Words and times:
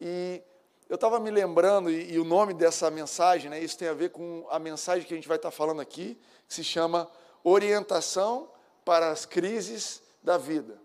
E 0.00 0.42
eu 0.88 0.94
estava 0.94 1.20
me 1.20 1.30
lembrando, 1.30 1.90
e, 1.90 2.12
e, 2.12 2.18
o 2.18 2.24
nome 2.24 2.54
dessa 2.54 2.90
mensagem, 2.90 3.50
né, 3.50 3.60
isso 3.60 3.76
tem 3.76 3.88
a 3.88 3.94
ver 3.94 4.10
com 4.10 4.46
a 4.50 4.58
mensagem 4.58 5.06
que 5.06 5.12
a 5.12 5.16
gente 5.16 5.28
vai 5.28 5.36
estar 5.36 5.50
tá 5.50 5.56
falando 5.56 5.80
aqui, 5.80 6.18
que 6.46 6.54
se 6.54 6.64
chama 6.64 7.10
Orientação 7.44 8.48
para 8.84 9.10
as 9.10 9.26
Crises 9.26 10.02
da 10.22 10.38
Vida. 10.38 10.78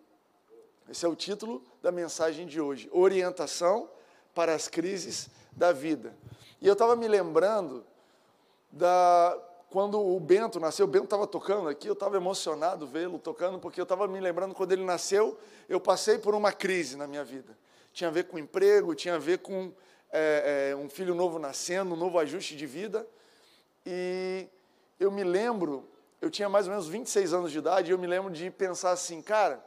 Esse 0.89 1.05
é 1.05 1.10
o 1.10 1.15
título 1.15 1.63
da 1.81 1.91
mensagem 1.91 2.46
de 2.46 2.60
hoje: 2.60 2.89
Orientação 2.91 3.89
para 4.34 4.54
as 4.54 4.68
Crises 4.68 5.29
da 5.51 5.71
Vida. 5.71 6.15
E 6.61 6.67
eu 6.67 6.73
estava 6.73 6.95
me 6.95 7.07
lembrando 7.07 7.85
da 8.71 9.37
quando 9.69 9.99
o 9.99 10.19
Bento 10.19 10.59
nasceu, 10.59 10.85
o 10.85 10.87
Bento 10.87 11.05
estava 11.05 11.25
tocando 11.25 11.67
aqui, 11.67 11.87
eu 11.87 11.93
estava 11.93 12.15
emocionado 12.15 12.85
vê-lo 12.85 13.17
tocando, 13.17 13.57
porque 13.57 13.81
eu 13.81 13.83
estava 13.83 14.07
me 14.07 14.19
lembrando 14.19 14.53
quando 14.53 14.71
ele 14.71 14.83
nasceu, 14.83 15.35
eu 15.67 15.79
passei 15.79 16.20
por 16.20 16.35
uma 16.35 16.52
crise 16.52 16.95
na 16.95 17.07
minha 17.07 17.23
vida. 17.23 17.57
Tinha 17.94 18.09
a 18.09 18.12
ver 18.12 18.25
com 18.25 18.39
emprego, 18.39 18.95
tinha 18.95 19.16
a 19.16 19.20
ver 19.20 19.38
com 19.38 19.71
é, 20.12 20.71
é, 20.71 20.76
um 20.76 20.90
filho 20.90 21.13
novo 21.13 21.38
nascendo, 21.38 21.94
um 21.94 21.98
novo 21.98 22.18
ajuste 22.18 22.55
de 22.55 22.66
vida. 22.66 23.08
E 23.85 24.48
eu 24.99 25.12
me 25.12 25.23
lembro, 25.23 25.88
eu 26.20 26.32
tinha 26.32 26.49
mais 26.49 26.66
ou 26.66 26.71
menos 26.71 26.88
26 26.88 27.34
anos 27.34 27.52
de 27.52 27.59
idade, 27.59 27.91
e 27.91 27.94
eu 27.94 27.98
me 27.99 28.08
lembro 28.08 28.32
de 28.32 28.49
pensar 28.49 28.91
assim, 28.91 29.21
cara, 29.21 29.63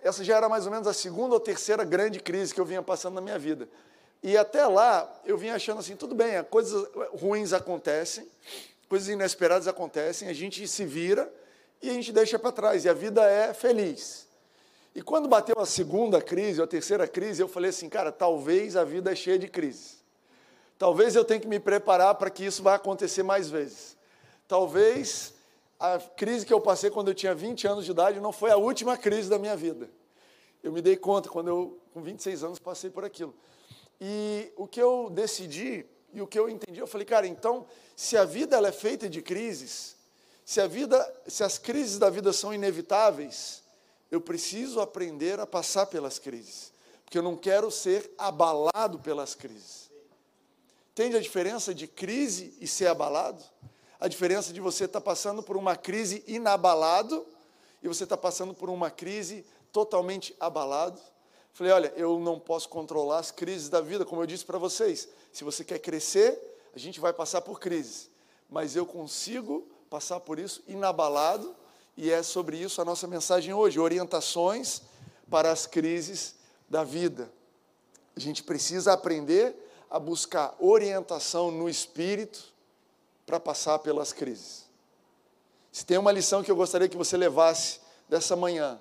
essa 0.00 0.22
já 0.22 0.36
era 0.36 0.48
mais 0.48 0.64
ou 0.64 0.70
menos 0.70 0.86
a 0.86 0.92
segunda 0.92 1.34
ou 1.34 1.40
terceira 1.40 1.82
grande 1.82 2.20
crise 2.20 2.54
que 2.54 2.60
eu 2.60 2.64
vinha 2.64 2.82
passando 2.82 3.14
na 3.14 3.20
minha 3.20 3.38
vida. 3.38 3.68
E 4.22 4.36
até 4.36 4.64
lá, 4.66 5.12
eu 5.24 5.36
vinha 5.36 5.56
achando 5.56 5.78
assim, 5.78 5.96
tudo 5.96 6.14
bem, 6.14 6.42
coisas 6.44 6.88
ruins 7.12 7.52
acontecem, 7.52 8.28
coisas 8.88 9.08
inesperadas 9.08 9.66
acontecem, 9.66 10.28
a 10.28 10.32
gente 10.32 10.66
se 10.68 10.84
vira 10.84 11.32
e 11.82 11.90
a 11.90 11.92
gente 11.92 12.12
deixa 12.12 12.38
para 12.38 12.52
trás, 12.52 12.84
e 12.84 12.88
a 12.88 12.94
vida 12.94 13.24
é 13.28 13.52
feliz. 13.52 14.27
E 14.98 15.00
quando 15.00 15.28
bateu 15.28 15.54
a 15.60 15.64
segunda 15.64 16.20
crise, 16.20 16.58
ou 16.58 16.64
a 16.64 16.66
terceira 16.66 17.06
crise, 17.06 17.40
eu 17.40 17.46
falei 17.46 17.70
assim, 17.70 17.88
cara, 17.88 18.10
talvez 18.10 18.74
a 18.74 18.82
vida 18.82 19.12
é 19.12 19.14
cheia 19.14 19.38
de 19.38 19.46
crises. 19.46 20.02
Talvez 20.76 21.14
eu 21.14 21.24
tenha 21.24 21.38
que 21.38 21.46
me 21.46 21.60
preparar 21.60 22.16
para 22.16 22.28
que 22.28 22.44
isso 22.44 22.64
vá 22.64 22.74
acontecer 22.74 23.22
mais 23.22 23.48
vezes. 23.48 23.96
Talvez 24.48 25.34
a 25.78 26.00
crise 26.00 26.44
que 26.44 26.52
eu 26.52 26.60
passei 26.60 26.90
quando 26.90 27.06
eu 27.06 27.14
tinha 27.14 27.32
20 27.32 27.68
anos 27.68 27.84
de 27.84 27.92
idade 27.92 28.18
não 28.18 28.32
foi 28.32 28.50
a 28.50 28.56
última 28.56 28.96
crise 28.96 29.30
da 29.30 29.38
minha 29.38 29.56
vida. 29.56 29.88
Eu 30.64 30.72
me 30.72 30.82
dei 30.82 30.96
conta 30.96 31.28
quando 31.28 31.46
eu, 31.46 31.78
com 31.94 32.02
26 32.02 32.42
anos, 32.42 32.58
passei 32.58 32.90
por 32.90 33.04
aquilo. 33.04 33.32
E 34.00 34.52
o 34.56 34.66
que 34.66 34.82
eu 34.82 35.08
decidi 35.10 35.86
e 36.12 36.20
o 36.20 36.26
que 36.26 36.36
eu 36.36 36.48
entendi, 36.48 36.80
eu 36.80 36.88
falei, 36.88 37.06
cara, 37.06 37.24
então, 37.24 37.66
se 37.94 38.16
a 38.16 38.24
vida 38.24 38.56
ela 38.56 38.66
é 38.66 38.72
feita 38.72 39.08
de 39.08 39.22
crises, 39.22 39.94
se 40.44 40.60
a 40.60 40.66
vida, 40.66 41.22
se 41.28 41.44
as 41.44 41.56
crises 41.56 42.00
da 42.00 42.10
vida 42.10 42.32
são 42.32 42.52
inevitáveis, 42.52 43.62
eu 44.10 44.20
preciso 44.20 44.80
aprender 44.80 45.38
a 45.38 45.46
passar 45.46 45.86
pelas 45.86 46.18
crises, 46.18 46.72
porque 47.04 47.18
eu 47.18 47.22
não 47.22 47.36
quero 47.36 47.70
ser 47.70 48.10
abalado 48.16 48.98
pelas 48.98 49.34
crises. 49.34 49.90
Entende 50.92 51.16
a 51.16 51.20
diferença 51.20 51.74
de 51.74 51.86
crise 51.86 52.54
e 52.60 52.66
ser 52.66 52.86
abalado? 52.86 53.42
A 54.00 54.08
diferença 54.08 54.52
de 54.52 54.60
você 54.60 54.84
estar 54.84 55.00
tá 55.00 55.04
passando 55.04 55.42
por 55.42 55.56
uma 55.56 55.76
crise 55.76 56.24
inabalado 56.26 57.26
e 57.82 57.88
você 57.88 58.04
está 58.04 58.16
passando 58.16 58.54
por 58.54 58.68
uma 58.68 58.90
crise 58.90 59.44
totalmente 59.72 60.34
abalado. 60.40 61.00
Falei, 61.52 61.72
olha, 61.72 61.92
eu 61.96 62.18
não 62.18 62.38
posso 62.38 62.68
controlar 62.68 63.18
as 63.18 63.30
crises 63.30 63.68
da 63.68 63.80
vida, 63.80 64.04
como 64.04 64.22
eu 64.22 64.26
disse 64.26 64.44
para 64.44 64.58
vocês. 64.58 65.08
Se 65.32 65.44
você 65.44 65.64
quer 65.64 65.78
crescer, 65.78 66.40
a 66.74 66.78
gente 66.78 67.00
vai 67.00 67.12
passar 67.12 67.40
por 67.40 67.60
crises. 67.60 68.10
Mas 68.48 68.76
eu 68.76 68.86
consigo 68.86 69.68
passar 69.90 70.20
por 70.20 70.38
isso 70.38 70.62
inabalado, 70.66 71.54
e 72.00 72.12
é 72.12 72.22
sobre 72.22 72.56
isso 72.56 72.80
a 72.80 72.84
nossa 72.84 73.08
mensagem 73.08 73.52
hoje: 73.52 73.80
orientações 73.80 74.82
para 75.28 75.50
as 75.50 75.66
crises 75.66 76.36
da 76.68 76.84
vida. 76.84 77.28
A 78.14 78.20
gente 78.20 78.44
precisa 78.44 78.92
aprender 78.92 79.56
a 79.90 79.98
buscar 79.98 80.54
orientação 80.60 81.50
no 81.50 81.68
espírito 81.68 82.54
para 83.26 83.40
passar 83.40 83.80
pelas 83.80 84.12
crises. 84.12 84.64
Se 85.72 85.84
tem 85.84 85.98
uma 85.98 86.12
lição 86.12 86.40
que 86.40 86.50
eu 86.50 86.54
gostaria 86.54 86.88
que 86.88 86.96
você 86.96 87.16
levasse 87.16 87.80
dessa 88.08 88.36
manhã, 88.36 88.80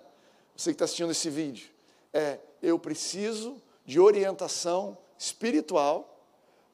você 0.55 0.69
que 0.69 0.75
está 0.75 0.85
assistindo 0.85 1.11
esse 1.11 1.29
vídeo, 1.29 1.69
é 2.13 2.37
eu 2.61 2.77
preciso 2.77 3.59
de 3.83 3.99
orientação 3.99 4.95
espiritual 5.17 6.23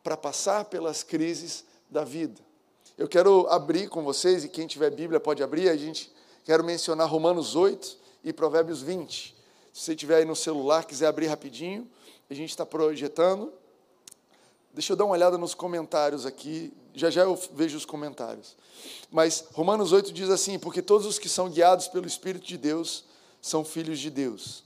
para 0.04 0.18
passar 0.18 0.66
pelas 0.66 1.04
crises 1.04 1.64
da 1.90 2.04
vida. 2.04 2.42
Eu 2.98 3.08
quero 3.08 3.48
abrir 3.48 3.88
com 3.88 4.04
vocês, 4.04 4.44
e 4.44 4.50
quem 4.50 4.68
tiver 4.68 4.90
Bíblia 4.92 5.22
pode 5.22 5.42
abrir, 5.42 5.70
a 5.70 5.78
gente 5.78 6.12
quero 6.44 6.64
mencionar 6.64 7.08
Romanos 7.08 7.56
8 7.56 7.98
e 8.24 8.34
Provérbios 8.34 8.82
20. 8.82 9.36
Se 9.74 9.82
você 9.82 9.96
tiver 9.96 10.18
aí 10.18 10.26
no 10.26 10.36
celular, 10.36 10.86
quiser 10.86 11.08
abrir 11.08 11.28
rapidinho, 11.28 11.90
a 12.30 12.34
gente 12.34 12.50
está 12.50 12.66
projetando. 12.66 13.52
Deixa 14.74 14.94
eu 14.94 14.98
dar 14.98 15.06
uma 15.06 15.14
olhada 15.14 15.38
nos 15.38 15.54
comentários 15.54 16.26
aqui, 16.26 16.74
já 16.94 17.10
já 17.10 17.24
eu 17.24 17.36
vejo 17.54 17.78
os 17.78 17.86
comentários. 17.86 18.56
Mas 19.12 19.46
Romanos 19.54 19.92
8 19.92 20.12
diz 20.12 20.30
assim: 20.30 20.58
Porque 20.58 20.82
todos 20.82 21.06
os 21.06 21.20
que 21.20 21.30
são 21.30 21.50
guiados 21.50 21.88
pelo 21.88 22.08
Espírito 22.08 22.46
de 22.46 22.58
Deus 22.58 23.06
são 23.42 23.64
filhos 23.64 24.00
de 24.00 24.10
Deus 24.10 24.64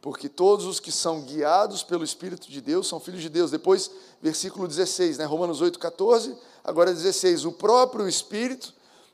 porque 0.00 0.28
todos 0.28 0.64
os 0.64 0.80
que 0.80 0.90
são 0.90 1.22
guiados 1.22 1.82
pelo 1.82 2.02
Espírito 2.02 2.50
de 2.50 2.60
Deus 2.60 2.88
são 2.88 2.98
filhos 2.98 3.20
de 3.20 3.28
Deus. 3.28 3.50
Depois, 3.50 3.90
versículo 4.20 4.66
16, 4.66 5.18
né? 5.18 5.24
Romanos 5.24 5.60
8, 5.60 5.78
14, 5.78 6.34
agora 6.64 6.92
16. 6.92 7.44
O 7.44 7.52
próprio 7.52 8.08
Espírito 8.08 8.72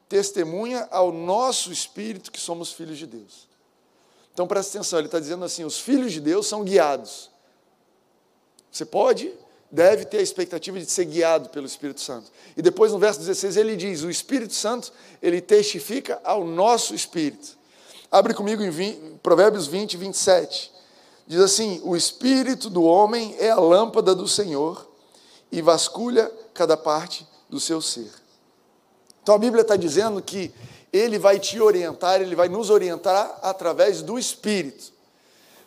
testemunha 0.08 0.88
ao 0.90 1.12
nosso 1.12 1.72
Espírito 1.72 2.30
que 2.30 2.40
somos 2.40 2.72
filhos 2.72 2.98
de 2.98 3.06
Deus. 3.06 3.48
Então 4.32 4.46
presta 4.46 4.76
atenção, 4.76 4.98
ele 4.98 5.08
está 5.08 5.18
dizendo 5.18 5.44
assim: 5.44 5.64
os 5.64 5.78
filhos 5.78 6.12
de 6.12 6.20
Deus 6.20 6.46
são 6.46 6.62
guiados. 6.62 7.30
Você 8.70 8.84
pode, 8.84 9.32
deve 9.70 10.04
ter 10.04 10.18
a 10.18 10.22
expectativa 10.22 10.78
de 10.78 10.84
ser 10.90 11.06
guiado 11.06 11.48
pelo 11.48 11.66
Espírito 11.66 12.00
Santo. 12.00 12.30
E 12.56 12.60
depois 12.60 12.92
no 12.92 12.98
verso 12.98 13.18
16 13.20 13.56
ele 13.56 13.76
diz: 13.76 14.02
o 14.02 14.10
Espírito 14.10 14.52
Santo, 14.52 14.92
ele 15.22 15.40
testifica 15.40 16.20
ao 16.22 16.44
nosso 16.44 16.94
Espírito. 16.94 17.56
Abre 18.10 18.34
comigo 18.34 18.62
em 18.62 18.70
20, 18.70 19.18
Provérbios 19.22 19.66
20, 19.66 19.96
27. 19.96 20.72
Diz 21.26 21.40
assim: 21.40 21.80
O 21.82 21.96
espírito 21.96 22.70
do 22.70 22.84
homem 22.84 23.34
é 23.38 23.50
a 23.50 23.58
lâmpada 23.58 24.14
do 24.14 24.28
Senhor 24.28 24.88
e 25.50 25.60
vasculha 25.60 26.30
cada 26.54 26.76
parte 26.76 27.26
do 27.48 27.58
seu 27.58 27.80
ser. 27.80 28.10
Então 29.26 29.34
a 29.34 29.38
Bíblia 29.38 29.62
está 29.62 29.74
dizendo 29.74 30.22
que 30.22 30.52
ele 30.92 31.18
vai 31.18 31.40
te 31.40 31.60
orientar, 31.60 32.20
ele 32.20 32.36
vai 32.36 32.48
nos 32.48 32.70
orientar 32.70 33.40
através 33.42 34.00
do 34.00 34.16
espírito. 34.16 34.92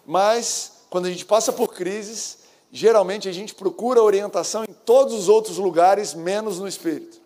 Mas 0.06 0.84
quando 0.90 1.08
a 1.08 1.10
gente 1.10 1.26
passa 1.26 1.52
por 1.52 1.74
crises, 1.74 2.38
geralmente 2.72 3.28
a 3.28 3.34
gente 3.34 3.54
procura 3.54 4.02
orientação 4.02 4.64
em 4.64 4.72
todos 4.72 5.14
os 5.14 5.28
outros 5.28 5.58
lugares, 5.58 6.14
menos 6.14 6.58
no 6.58 6.70
espírito. 6.70 7.20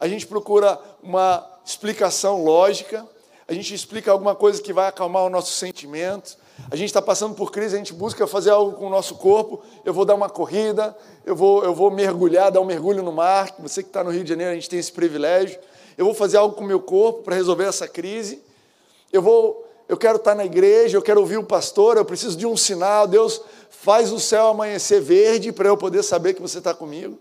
A 0.00 0.08
gente 0.08 0.26
procura 0.26 0.76
uma 1.00 1.48
explicação 1.64 2.42
lógica, 2.42 3.06
a 3.46 3.54
gente 3.54 3.72
explica 3.72 4.10
alguma 4.10 4.34
coisa 4.34 4.60
que 4.60 4.72
vai 4.72 4.88
acalmar 4.88 5.22
o 5.22 5.30
nosso 5.30 5.52
sentimento, 5.52 6.36
a 6.68 6.76
gente 6.76 6.88
está 6.88 7.00
passando 7.00 7.34
por 7.34 7.50
crise, 7.50 7.74
a 7.74 7.78
gente 7.78 7.92
busca 7.92 8.26
fazer 8.26 8.50
algo 8.50 8.76
com 8.76 8.86
o 8.86 8.90
nosso 8.90 9.16
corpo. 9.16 9.62
Eu 9.84 9.92
vou 9.92 10.04
dar 10.04 10.14
uma 10.14 10.28
corrida, 10.28 10.96
eu 11.24 11.34
vou, 11.34 11.64
eu 11.64 11.74
vou 11.74 11.90
mergulhar, 11.90 12.50
dar 12.50 12.60
um 12.60 12.64
mergulho 12.64 13.02
no 13.02 13.12
mar. 13.12 13.54
Você 13.60 13.82
que 13.82 13.88
está 13.88 14.04
no 14.04 14.10
Rio 14.10 14.22
de 14.22 14.28
Janeiro, 14.30 14.52
a 14.52 14.54
gente 14.54 14.68
tem 14.68 14.78
esse 14.78 14.92
privilégio. 14.92 15.58
Eu 15.96 16.04
vou 16.04 16.14
fazer 16.14 16.36
algo 16.36 16.54
com 16.54 16.62
o 16.62 16.66
meu 16.66 16.80
corpo 16.80 17.22
para 17.22 17.34
resolver 17.34 17.64
essa 17.64 17.88
crise. 17.88 18.40
Eu 19.12 19.20
vou, 19.20 19.68
eu 19.88 19.96
quero 19.96 20.16
estar 20.16 20.30
tá 20.32 20.36
na 20.36 20.44
igreja, 20.44 20.96
eu 20.96 21.02
quero 21.02 21.20
ouvir 21.20 21.38
o 21.38 21.44
pastor, 21.44 21.96
eu 21.96 22.04
preciso 22.04 22.36
de 22.36 22.46
um 22.46 22.56
sinal. 22.56 23.08
Deus 23.08 23.40
faz 23.68 24.12
o 24.12 24.20
céu 24.20 24.48
amanhecer 24.48 25.00
verde 25.00 25.50
para 25.50 25.68
eu 25.68 25.76
poder 25.76 26.02
saber 26.04 26.34
que 26.34 26.42
você 26.42 26.58
está 26.58 26.72
comigo. 26.72 27.18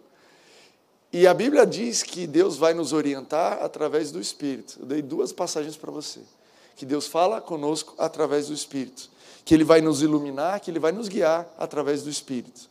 E 1.12 1.26
a 1.26 1.34
Bíblia 1.34 1.66
diz 1.66 2.04
que 2.04 2.28
Deus 2.28 2.56
vai 2.56 2.76
nos 2.76 2.94
orientar 2.94 3.64
através 3.64 4.12
do 4.12 4.22
Espírito. 4.22 4.78
Eu 4.80 4.86
dei 4.86 5.02
duas 5.02 5.32
passagens 5.32 5.76
para 5.76 5.90
você. 5.90 6.20
Que 6.76 6.86
Deus 6.86 7.08
fala 7.08 7.42
conosco 7.42 7.96
através 7.98 8.48
do 8.48 8.54
Espírito 8.54 9.10
que 9.46 9.54
Ele 9.54 9.64
vai 9.64 9.82
nos 9.82 10.02
iluminar, 10.02 10.60
que 10.60 10.70
Ele 10.72 10.80
vai 10.80 10.92
nos 10.92 11.08
guiar 11.08 11.48
através 11.58 12.04
do 12.04 12.10
Espírito. 12.10 12.70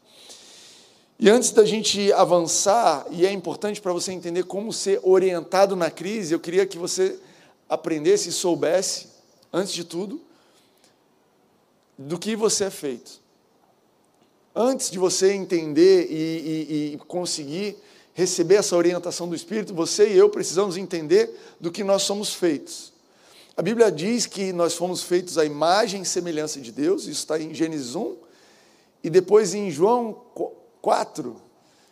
E 1.19 1.29
antes 1.29 1.50
da 1.50 1.65
gente 1.65 2.12
avançar, 2.12 3.05
e 3.11 3.26
é 3.26 3.32
importante 3.32 3.81
para 3.81 3.93
você 3.93 4.12
entender 4.12 4.44
como 4.44 4.73
ser 4.73 5.00
orientado 5.03 5.75
na 5.75 5.91
crise, 5.91 6.32
eu 6.32 6.38
queria 6.38 6.65
que 6.65 6.79
você 6.79 7.19
aprendesse 7.69 8.29
e 8.29 8.32
soubesse, 8.32 9.09
antes 9.53 9.73
de 9.73 9.82
tudo, 9.82 10.20
do 11.99 12.19
que 12.19 12.37
você 12.37 12.65
é 12.65 12.71
feito. 12.71 13.21
Antes 14.55 14.91
de 14.91 14.99
você 14.99 15.32
entender 15.32 16.06
e, 16.09 16.14
e, 16.14 16.94
e 16.94 16.99
conseguir 16.99 17.76
receber 18.14 18.56
essa 18.56 18.76
orientação 18.76 19.29
do 19.29 19.35
Espírito, 19.35 19.75
você 19.75 20.09
e 20.09 20.17
eu 20.17 20.29
precisamos 20.29 20.76
entender 20.76 21.37
do 21.61 21.71
que 21.71 21.82
nós 21.82 22.03
somos 22.03 22.32
feitos. 22.32 22.93
A 23.59 23.63
Bíblia 23.63 23.91
diz 23.91 24.25
que 24.25 24.53
nós 24.53 24.75
fomos 24.75 25.03
feitos 25.03 25.37
à 25.37 25.45
imagem 25.45 26.03
e 26.03 26.07
semelhança 26.07 26.61
de 26.61 26.71
Deus, 26.71 27.03
isso 27.03 27.11
está 27.11 27.41
em 27.41 27.53
Gênesis 27.53 27.97
1, 27.97 28.15
e 29.03 29.11
depois 29.11 29.53
em 29.53 29.69
João 29.69 30.13
4, 30.81 31.35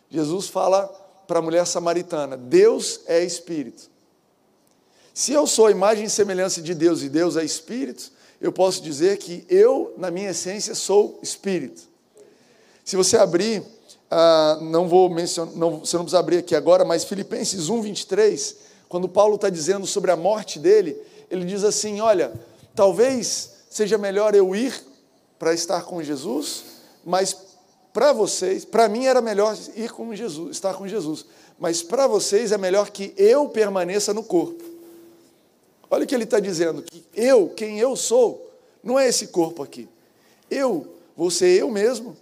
Jesus 0.09 0.47
fala 0.47 0.87
para 1.27 1.39
a 1.39 1.41
mulher 1.41 1.67
samaritana: 1.67 2.37
Deus 2.37 3.01
é 3.05 3.21
Espírito. 3.21 3.91
Se 5.13 5.33
eu 5.33 5.45
sou 5.45 5.65
a 5.65 5.71
imagem 5.71 6.05
e 6.05 6.09
semelhança 6.09 6.61
de 6.61 6.73
Deus 6.73 7.01
e 7.01 7.09
Deus 7.09 7.35
é 7.35 7.43
Espírito, 7.43 8.13
eu 8.39 8.53
posso 8.53 8.81
dizer 8.81 9.17
que 9.17 9.45
eu, 9.49 9.93
na 9.97 10.09
minha 10.09 10.29
essência, 10.29 10.73
sou 10.73 11.19
espírito. 11.21 11.81
Se 12.85 12.95
você 12.95 13.17
abrir, 13.17 13.61
ah, 14.09 14.57
não 14.61 14.87
vou 14.87 15.09
mencionar, 15.09 15.53
não, 15.53 15.79
você 15.79 15.97
não 15.97 16.05
precisa 16.05 16.19
abrir 16.19 16.37
aqui 16.37 16.55
agora, 16.55 16.85
mas 16.85 17.03
Filipenses 17.03 17.67
1, 17.67 17.81
23, 17.81 18.55
quando 18.87 19.09
Paulo 19.09 19.35
está 19.35 19.49
dizendo 19.49 19.85
sobre 19.85 20.11
a 20.11 20.15
morte 20.15 20.59
dele, 20.59 20.97
ele 21.29 21.45
diz 21.45 21.63
assim: 21.63 21.99
Olha, 21.99 22.33
talvez 22.75 23.51
seja 23.69 23.97
melhor 23.97 24.35
eu 24.35 24.55
ir 24.55 24.73
para 25.37 25.53
estar 25.53 25.83
com 25.83 26.01
Jesus, 26.01 26.63
mas 27.05 27.35
para 27.93 28.13
vocês, 28.13 28.63
para 28.63 28.87
mim 28.87 29.05
era 29.05 29.21
melhor 29.21 29.57
ir 29.75 29.91
com 29.91 30.13
Jesus, 30.13 30.51
estar 30.51 30.73
com 30.75 30.87
Jesus, 30.87 31.25
mas 31.59 31.81
para 31.81 32.07
vocês 32.07 32.51
é 32.51 32.57
melhor 32.57 32.91
que 32.91 33.13
eu 33.17 33.49
permaneça 33.49 34.13
no 34.13 34.23
corpo. 34.23 34.63
Olha 35.89 36.03
o 36.03 36.07
que 36.07 36.13
ele 36.13 36.23
está 36.23 36.39
dizendo: 36.39 36.83
que 36.83 37.03
eu, 37.15 37.49
quem 37.49 37.79
eu 37.79 37.95
sou, 37.95 38.51
não 38.83 38.99
é 38.99 39.07
esse 39.07 39.27
corpo 39.27 39.63
aqui. 39.63 39.87
Eu 40.49 40.87
vou 41.15 41.31
ser 41.31 41.59
eu 41.59 41.69
mesmo, 41.71 42.15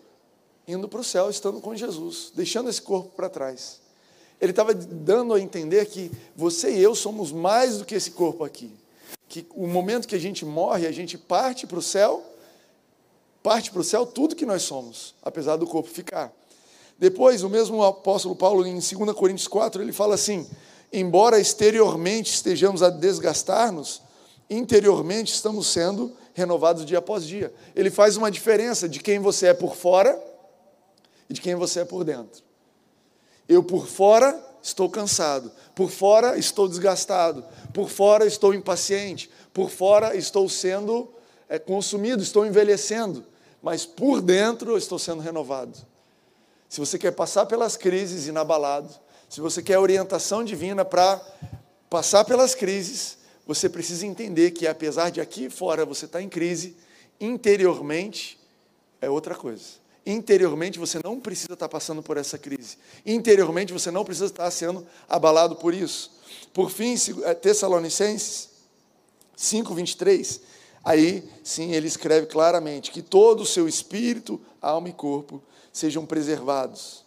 indo 0.68 0.88
para 0.88 1.01
o 1.01 1.04
céu, 1.04 1.30
estando 1.30 1.60
com 1.60 1.75
Jesus, 1.75 2.31
deixando 2.34 2.69
esse 2.69 2.81
corpo 2.81 3.10
para 3.16 3.30
trás. 3.30 3.80
Ele 4.40 4.51
estava 4.51 4.74
dando 4.74 5.34
a 5.34 5.40
entender 5.40 5.86
que 5.86 6.12
você 6.36 6.72
e 6.72 6.81
eu 6.81 6.94
somos 6.94 7.31
mais 7.31 7.78
do 7.78 7.86
que 7.86 7.96
esse 7.96 8.12
corpo 8.12 8.44
aqui. 8.44 8.72
Que 9.36 9.46
o 9.54 9.68
momento 9.68 10.08
que 10.08 10.16
a 10.16 10.20
gente 10.20 10.46
morre, 10.46 10.88
a 10.88 10.94
gente 10.94 11.18
parte 11.18 11.68
para 11.68 11.78
o 11.78 11.82
céu, 11.82 12.24
parte 13.44 13.70
para 13.70 13.82
o 13.82 13.84
céu 13.84 14.06
tudo 14.06 14.34
que 14.34 14.46
nós 14.46 14.62
somos, 14.62 15.14
apesar 15.22 15.58
do 15.58 15.68
corpo 15.68 15.90
ficar. 15.90 16.32
Depois, 16.98 17.44
o 17.44 17.50
mesmo 17.50 17.84
apóstolo 17.84 18.34
Paulo, 18.34 18.66
em 18.66 18.76
2 18.76 19.12
Coríntios 19.14 19.50
4, 19.50 19.82
ele 19.82 19.92
fala 19.92 20.16
assim: 20.16 20.48
embora 20.90 21.38
exteriormente 21.38 22.32
estejamos 22.32 22.82
a 22.82 22.90
desgastar-nos, 22.90 24.02
interiormente 24.50 25.34
estamos 25.34 25.68
sendo 25.68 26.16
renovados 26.34 26.86
dia 26.86 27.00
após 27.00 27.28
dia. 27.28 27.54
Ele 27.76 27.92
faz 27.92 28.16
uma 28.16 28.32
diferença 28.32 28.88
de 28.88 29.02
quem 29.02 29.20
você 29.20 29.48
é 29.48 29.54
por 29.54 29.76
fora 29.76 30.18
e 31.30 31.34
de 31.34 31.42
quem 31.42 31.56
você 31.56 31.82
é 31.82 31.86
por 31.86 32.06
dentro. 32.06 32.42
Eu 33.50 33.62
por 33.62 33.86
fora 33.86 34.32
estou 34.66 34.90
cansado, 34.90 35.52
por 35.76 35.92
fora 35.92 36.40
estou 36.40 36.68
desgastado, 36.68 37.46
por 37.72 37.88
fora 37.88 38.26
estou 38.26 38.52
impaciente, 38.52 39.30
por 39.54 39.70
fora 39.70 40.16
estou 40.16 40.50
sendo 40.50 41.08
é, 41.48 41.60
consumido, 41.60 42.24
estou 42.24 42.44
envelhecendo, 42.44 43.24
mas 43.62 43.86
por 43.86 44.24
dentro 44.24 44.76
estou 44.76 44.98
sendo 44.98 45.22
renovado. 45.22 45.78
Se 46.68 46.80
você 46.80 46.98
quer 46.98 47.12
passar 47.12 47.46
pelas 47.46 47.78
crises 47.78 48.26
inabalado, 48.26 48.90
se 49.30 49.40
você 49.40 49.62
quer 49.62 49.78
orientação 49.78 50.44
divina 50.44 50.84
para 50.84 51.22
passar 51.88 52.26
pelas 52.26 52.56
crises, 52.56 53.20
você 53.46 53.70
precisa 53.70 54.08
entender 54.08 54.50
que 54.50 54.66
apesar 54.66 55.12
de 55.12 55.22
aqui 55.22 55.48
fora 55.48 55.86
você 55.86 56.06
estar 56.06 56.18
tá 56.18 56.24
em 56.24 56.30
crise, 56.30 56.76
interiormente 57.22 58.40
é 59.00 59.08
outra 59.12 59.36
coisa. 59.36 59.85
Interiormente 60.06 60.78
você 60.78 61.00
não 61.04 61.19
precisa 61.19 61.54
estar 61.54 61.68
passando 61.68 62.04
por 62.04 62.16
essa 62.16 62.38
crise. 62.38 62.78
Interiormente 63.06 63.74
você 63.74 63.90
não 63.90 64.06
precisa 64.06 64.28
estar 64.28 64.50
sendo 64.52 64.86
abalado 65.10 65.56
por 65.56 65.74
isso. 65.74 66.12
Por 66.54 66.69
fim, 66.69 66.96
é, 67.24 67.34
Tessalonicenses 67.34 68.50
5:23, 69.36 70.42
aí 70.84 71.28
sim 71.44 71.74
ele 71.74 71.88
escreve 71.88 72.28
claramente 72.28 72.92
que 72.92 73.02
todo 73.02 73.42
o 73.42 73.46
seu 73.46 73.68
espírito, 73.68 74.40
alma 74.62 74.90
e 74.90 74.94
corpo 74.94 75.42
sejam 75.74 76.06
preservados. 76.06 77.04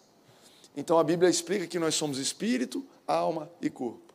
Então 0.75 0.99
a 0.99 1.03
Bíblia 1.03 1.29
explica 1.29 1.67
que 1.67 1.79
nós 1.79 1.95
somos 1.95 2.17
espírito, 2.17 2.85
alma 3.07 3.49
e 3.61 3.69
corpo. 3.69 4.13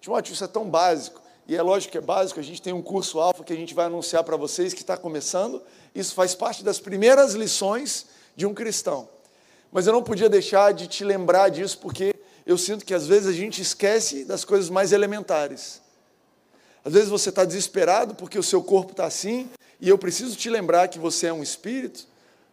Timóteo, 0.00 0.32
isso 0.32 0.44
é 0.44 0.48
tão 0.48 0.68
básico. 0.68 1.20
E 1.46 1.56
é 1.56 1.62
lógico 1.62 1.92
que 1.92 1.98
é 1.98 2.00
básico, 2.00 2.40
a 2.40 2.42
gente 2.42 2.62
tem 2.62 2.72
um 2.72 2.82
curso 2.82 3.20
alfa 3.20 3.44
que 3.44 3.52
a 3.52 3.56
gente 3.56 3.74
vai 3.74 3.86
anunciar 3.86 4.24
para 4.24 4.36
vocês 4.36 4.72
que 4.72 4.80
está 4.80 4.96
começando. 4.96 5.62
Isso 5.94 6.14
faz 6.14 6.34
parte 6.34 6.64
das 6.64 6.78
primeiras 6.78 7.34
lições 7.34 8.06
de 8.36 8.46
um 8.46 8.54
cristão. 8.54 9.08
Mas 9.70 9.86
eu 9.86 9.92
não 9.92 10.02
podia 10.02 10.28
deixar 10.28 10.72
de 10.72 10.86
te 10.86 11.04
lembrar 11.04 11.48
disso, 11.48 11.78
porque 11.78 12.14
eu 12.44 12.58
sinto 12.58 12.84
que 12.84 12.94
às 12.94 13.06
vezes 13.06 13.28
a 13.28 13.32
gente 13.32 13.62
esquece 13.62 14.24
das 14.24 14.44
coisas 14.44 14.68
mais 14.68 14.92
elementares. 14.92 15.80
Às 16.84 16.92
vezes 16.92 17.08
você 17.08 17.28
está 17.28 17.44
desesperado 17.44 18.14
porque 18.14 18.38
o 18.38 18.42
seu 18.42 18.62
corpo 18.62 18.92
está 18.92 19.06
assim, 19.06 19.48
e 19.80 19.88
eu 19.88 19.96
preciso 19.96 20.36
te 20.36 20.50
lembrar 20.50 20.88
que 20.88 20.98
você 20.98 21.28
é 21.28 21.32
um 21.32 21.42
espírito, 21.42 22.06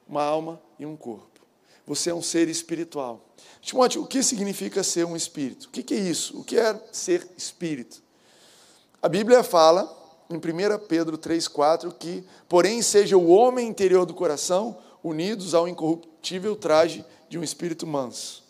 uma 0.07 0.23
alma 0.23 0.61
e 0.79 0.85
um 0.85 0.95
corpo. 0.95 1.27
Você 1.85 2.09
é 2.09 2.13
um 2.13 2.21
ser 2.21 2.47
espiritual. 2.47 3.25
Timóteo, 3.61 4.03
o 4.03 4.07
que 4.07 4.21
significa 4.23 4.83
ser 4.83 5.05
um 5.05 5.15
espírito? 5.15 5.65
O 5.65 5.69
que 5.69 5.93
é 5.93 5.97
isso? 5.97 6.39
O 6.39 6.43
que 6.43 6.57
é 6.57 6.79
ser 6.91 7.27
espírito? 7.35 8.01
A 9.01 9.09
Bíblia 9.09 9.43
fala, 9.43 9.95
em 10.29 10.35
1 10.35 10.39
Pedro 10.87 11.17
3,4, 11.17 11.93
que, 11.97 12.23
porém, 12.47 12.81
seja 12.81 13.17
o 13.17 13.27
homem 13.29 13.67
interior 13.67 14.05
do 14.05 14.13
coração 14.13 14.77
unidos 15.03 15.53
ao 15.53 15.67
incorruptível 15.67 16.55
traje 16.55 17.05
de 17.29 17.37
um 17.37 17.43
espírito 17.43 17.85
manso. 17.85 18.43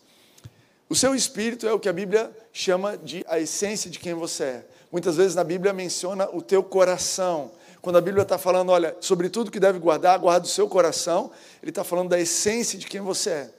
O 0.90 0.96
seu 0.96 1.14
espírito 1.14 1.68
é 1.68 1.74
o 1.74 1.80
que 1.80 1.88
a 1.88 1.94
Bíblia 1.94 2.32
chama 2.52 2.98
de 2.98 3.24
a 3.28 3.40
essência 3.40 3.92
de 3.92 4.00
quem 4.00 4.14
você 4.14 4.44
é. 4.44 4.66
Muitas 4.92 5.18
vezes 5.18 5.36
na 5.36 5.44
Bíblia 5.44 5.72
menciona 5.72 6.28
o 6.34 6.42
teu 6.42 6.64
coração. 6.64 7.52
Quando 7.80 7.98
a 7.98 8.02
Bíblia 8.02 8.24
está 8.24 8.38
falando, 8.40 8.72
olha, 8.72 8.96
sobre 9.00 9.30
tudo 9.30 9.52
que 9.52 9.60
deve 9.60 9.78
guardar, 9.78 10.18
guarda 10.18 10.48
o 10.48 10.50
seu 10.50 10.68
coração, 10.68 11.32
ele 11.62 11.70
está 11.70 11.84
falando 11.84 12.10
da 12.10 12.20
essência 12.20 12.78
de 12.78 12.88
quem 12.88 13.02
você 13.02 13.30
é. 13.30 13.50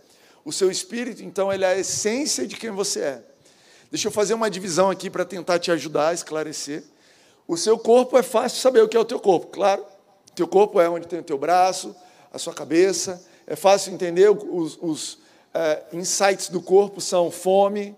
O 0.44 0.52
seu 0.52 0.70
espírito, 0.70 1.22
então, 1.22 1.52
ele 1.52 1.64
é 1.64 1.68
a 1.68 1.78
essência 1.78 2.46
de 2.46 2.56
quem 2.56 2.70
você 2.70 3.00
é. 3.00 3.22
Deixa 3.90 4.08
eu 4.08 4.12
fazer 4.12 4.34
uma 4.34 4.50
divisão 4.50 4.90
aqui 4.90 5.08
para 5.08 5.24
tentar 5.24 5.58
te 5.58 5.70
ajudar 5.70 6.08
a 6.08 6.14
esclarecer. 6.14 6.82
O 7.46 7.56
seu 7.56 7.78
corpo 7.78 8.18
é 8.18 8.22
fácil 8.22 8.58
saber 8.60 8.82
o 8.82 8.88
que 8.88 8.96
é 8.96 9.00
o 9.00 9.04
teu 9.04 9.20
corpo, 9.20 9.46
claro. 9.48 9.82
O 10.30 10.34
teu 10.34 10.48
corpo 10.48 10.80
é 10.80 10.88
onde 10.88 11.06
tem 11.06 11.20
o 11.20 11.22
teu 11.22 11.38
braço, 11.38 11.94
a 12.32 12.38
sua 12.38 12.54
cabeça. 12.54 13.24
É 13.46 13.56
fácil 13.56 13.92
entender 13.92 14.30
os, 14.30 14.78
os 14.80 15.18
é, 15.52 15.82
insights 15.92 16.48
do 16.48 16.60
corpo 16.60 17.00
são 17.00 17.30
fome, 17.30 17.96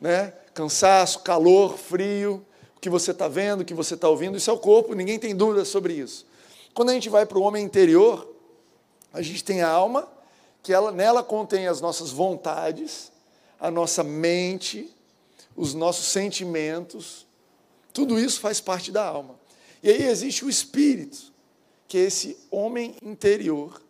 né? 0.00 0.32
cansaço, 0.54 1.20
calor, 1.20 1.76
frio, 1.76 2.44
o 2.76 2.80
que 2.80 2.88
você 2.88 3.10
está 3.10 3.28
vendo, 3.28 3.60
o 3.60 3.64
que 3.64 3.74
você 3.74 3.94
está 3.94 4.08
ouvindo, 4.08 4.38
isso 4.38 4.48
é 4.48 4.52
o 4.52 4.58
corpo, 4.58 4.94
ninguém 4.94 5.18
tem 5.18 5.36
dúvida 5.36 5.64
sobre 5.64 5.92
isso. 5.92 6.26
Quando 6.72 6.90
a 6.90 6.94
gente 6.94 7.10
vai 7.10 7.26
para 7.26 7.38
o 7.38 7.42
homem 7.42 7.64
interior, 7.64 8.34
a 9.12 9.20
gente 9.20 9.44
tem 9.44 9.62
a 9.62 9.68
alma, 9.68 10.08
que 10.62 10.72
ela, 10.72 10.90
nela 10.90 11.22
contém 11.22 11.66
as 11.68 11.80
nossas 11.80 12.10
vontades, 12.10 13.12
a 13.60 13.70
nossa 13.70 14.02
mente, 14.02 14.90
os 15.54 15.74
nossos 15.74 16.06
sentimentos, 16.06 17.26
tudo 17.92 18.18
isso 18.18 18.40
faz 18.40 18.60
parte 18.60 18.90
da 18.90 19.04
alma. 19.04 19.38
E 19.82 19.90
aí 19.90 20.02
existe 20.04 20.44
o 20.44 20.50
espírito, 20.50 21.32
que 21.88 21.98
é 21.98 22.02
esse 22.02 22.36
homem 22.50 22.94
interior 23.02 23.80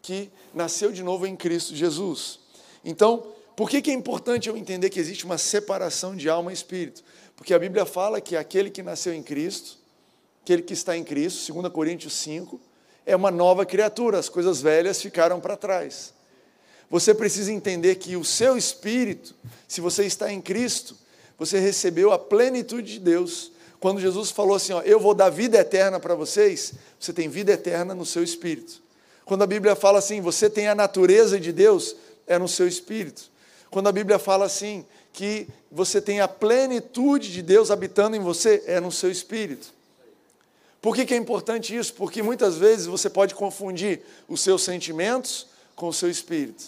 que 0.00 0.30
nasceu 0.52 0.90
de 0.90 1.02
novo 1.02 1.26
em 1.26 1.36
Cristo 1.36 1.74
Jesus. 1.74 2.40
Então, 2.84 3.26
por 3.54 3.70
que, 3.70 3.80
que 3.80 3.90
é 3.90 3.94
importante 3.94 4.48
eu 4.48 4.56
entender 4.56 4.90
que 4.90 4.98
existe 4.98 5.24
uma 5.24 5.38
separação 5.38 6.16
de 6.16 6.28
alma 6.28 6.50
e 6.50 6.54
espírito? 6.54 7.04
Porque 7.36 7.54
a 7.54 7.58
Bíblia 7.58 7.86
fala 7.86 8.20
que 8.20 8.36
aquele 8.36 8.70
que 8.70 8.82
nasceu 8.82 9.12
em 9.14 9.22
Cristo, 9.22 9.78
aquele 10.42 10.62
que 10.62 10.72
está 10.72 10.96
em 10.96 11.04
Cristo, 11.04 11.52
2 11.52 11.72
Coríntios 11.72 12.14
5, 12.14 12.60
é 13.04 13.14
uma 13.14 13.30
nova 13.30 13.64
criatura, 13.66 14.18
as 14.18 14.28
coisas 14.28 14.60
velhas 14.60 15.00
ficaram 15.00 15.40
para 15.40 15.56
trás. 15.56 16.14
Você 16.90 17.14
precisa 17.14 17.52
entender 17.52 17.96
que 17.96 18.16
o 18.16 18.24
seu 18.24 18.56
espírito, 18.56 19.34
se 19.66 19.80
você 19.80 20.04
está 20.04 20.32
em 20.32 20.40
Cristo, 20.40 20.96
você 21.38 21.58
recebeu 21.58 22.12
a 22.12 22.18
plenitude 22.18 22.94
de 22.94 22.98
Deus, 22.98 23.51
quando 23.82 24.00
Jesus 24.00 24.30
falou 24.30 24.54
assim, 24.54 24.72
ó, 24.72 24.80
eu 24.82 25.00
vou 25.00 25.12
dar 25.12 25.28
vida 25.28 25.58
eterna 25.58 25.98
para 25.98 26.14
vocês, 26.14 26.72
você 27.00 27.12
tem 27.12 27.28
vida 27.28 27.50
eterna 27.50 27.96
no 27.96 28.06
seu 28.06 28.22
espírito. 28.22 28.80
Quando 29.24 29.42
a 29.42 29.46
Bíblia 29.46 29.74
fala 29.74 29.98
assim, 29.98 30.20
você 30.20 30.48
tem 30.48 30.68
a 30.68 30.74
natureza 30.74 31.40
de 31.40 31.50
Deus, 31.50 31.96
é 32.24 32.38
no 32.38 32.46
seu 32.46 32.68
espírito. 32.68 33.24
Quando 33.72 33.88
a 33.88 33.92
Bíblia 33.92 34.20
fala 34.20 34.44
assim, 34.44 34.86
que 35.12 35.48
você 35.68 36.00
tem 36.00 36.20
a 36.20 36.28
plenitude 36.28 37.32
de 37.32 37.42
Deus 37.42 37.72
habitando 37.72 38.14
em 38.14 38.20
você, 38.20 38.62
é 38.68 38.78
no 38.78 38.92
seu 38.92 39.10
espírito. 39.10 39.74
Por 40.80 40.94
que, 40.94 41.04
que 41.04 41.14
é 41.14 41.16
importante 41.16 41.76
isso? 41.76 41.92
Porque 41.94 42.22
muitas 42.22 42.56
vezes 42.56 42.86
você 42.86 43.10
pode 43.10 43.34
confundir 43.34 44.00
os 44.28 44.42
seus 44.42 44.62
sentimentos 44.62 45.48
com 45.74 45.88
o 45.88 45.92
seu 45.92 46.08
espírito. 46.08 46.62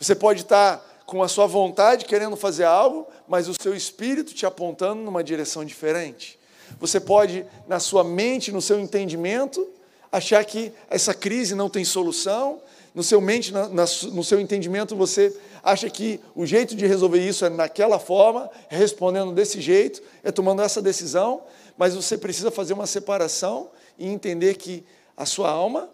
Você 0.00 0.14
pode 0.14 0.40
estar 0.40 0.82
com 1.06 1.22
a 1.22 1.28
sua 1.28 1.46
vontade 1.46 2.04
querendo 2.04 2.36
fazer 2.36 2.64
algo, 2.64 3.06
mas 3.28 3.48
o 3.48 3.54
seu 3.60 3.74
espírito 3.74 4.34
te 4.34 4.46
apontando 4.46 5.02
numa 5.02 5.22
direção 5.22 5.64
diferente. 5.64 6.38
Você 6.80 6.98
pode, 6.98 7.44
na 7.68 7.78
sua 7.78 8.02
mente, 8.02 8.50
no 8.50 8.60
seu 8.60 8.80
entendimento, 8.80 9.68
achar 10.10 10.44
que 10.44 10.72
essa 10.88 11.12
crise 11.12 11.54
não 11.54 11.68
tem 11.68 11.84
solução, 11.84 12.60
no 12.94 13.02
seu 13.02 13.20
mente, 13.20 13.52
na, 13.52 13.68
na, 13.68 13.84
no 14.12 14.22
seu 14.22 14.40
entendimento, 14.40 14.94
você 14.94 15.36
acha 15.62 15.90
que 15.90 16.20
o 16.34 16.46
jeito 16.46 16.76
de 16.76 16.86
resolver 16.86 17.18
isso 17.26 17.44
é 17.44 17.48
naquela 17.50 17.98
forma, 17.98 18.48
é 18.70 18.76
respondendo 18.76 19.32
desse 19.32 19.60
jeito, 19.60 20.00
é 20.22 20.30
tomando 20.30 20.62
essa 20.62 20.80
decisão, 20.80 21.42
mas 21.76 21.94
você 21.94 22.16
precisa 22.16 22.52
fazer 22.52 22.72
uma 22.72 22.86
separação 22.86 23.70
e 23.98 24.06
entender 24.06 24.54
que 24.54 24.84
a 25.16 25.26
sua 25.26 25.50
alma, 25.50 25.90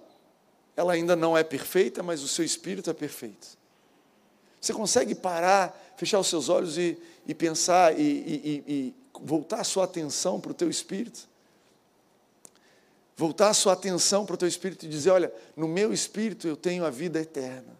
ela 0.77 0.93
ainda 0.93 1.17
não 1.17 1.37
é 1.37 1.43
perfeita, 1.43 2.03
mas 2.03 2.23
o 2.23 2.29
seu 2.29 2.45
espírito 2.45 2.91
é 2.91 2.95
perfeito. 2.95 3.60
Você 4.61 4.73
consegue 4.73 5.15
parar, 5.15 5.95
fechar 5.97 6.19
os 6.19 6.29
seus 6.29 6.49
olhos 6.49 6.77
e, 6.77 6.99
e 7.27 7.35
pensar 7.35 7.99
e, 7.99 8.03
e, 8.03 8.65
e 8.67 8.95
voltar 9.23 9.61
a 9.61 9.65
sua 9.65 9.85
atenção 9.85 10.41
para 10.41 10.51
o 10.51 10.55
teu 10.55 10.69
espírito? 10.69 11.31
voltar 13.21 13.51
a 13.51 13.55
sua 13.55 13.75
atenção 13.75 14.25
para 14.25 14.35
o 14.35 14.39
teu 14.39 14.49
espírito 14.49 14.87
e 14.87 14.89
dizer: 14.89 15.11
olha, 15.11 15.31
no 15.55 15.69
meu 15.69 15.93
espírito 15.93 16.49
eu 16.49 16.57
tenho 16.57 16.87
a 16.87 16.91
vida 16.91 17.21
eterna. 17.21 17.79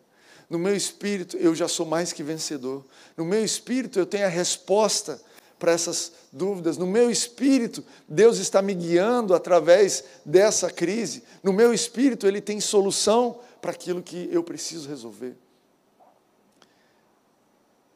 No 0.51 0.59
meu 0.59 0.77
espírito 0.77 1.37
eu 1.39 1.55
já 1.55 1.67
sou 1.67 1.87
mais 1.87 2.13
que 2.13 2.23
vencedor. 2.23 2.85
No 3.17 3.25
meu 3.25 3.43
espírito 3.43 3.99
eu 3.99 4.05
tenho 4.05 4.27
a 4.27 4.29
resposta 4.29 5.21
para 5.59 5.73
essas 5.73 6.13
dúvidas. 6.33 6.77
No 6.77 6.87
meu 6.87 7.11
espírito, 7.11 7.85
Deus 8.09 8.39
está 8.39 8.61
me 8.61 8.75
guiando 8.75 9.35
através 9.35 10.05
dessa 10.25 10.71
crise. 10.71 11.23
No 11.43 11.53
meu 11.53 11.73
espírito, 11.73 12.27
Ele 12.27 12.41
tem 12.41 12.61
solução 12.61 13.39
para 13.61 13.71
aquilo 13.71 14.03
que 14.03 14.29
eu 14.33 14.43
preciso 14.43 14.89
resolver. 14.89 15.37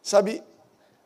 Sabe, 0.05 0.43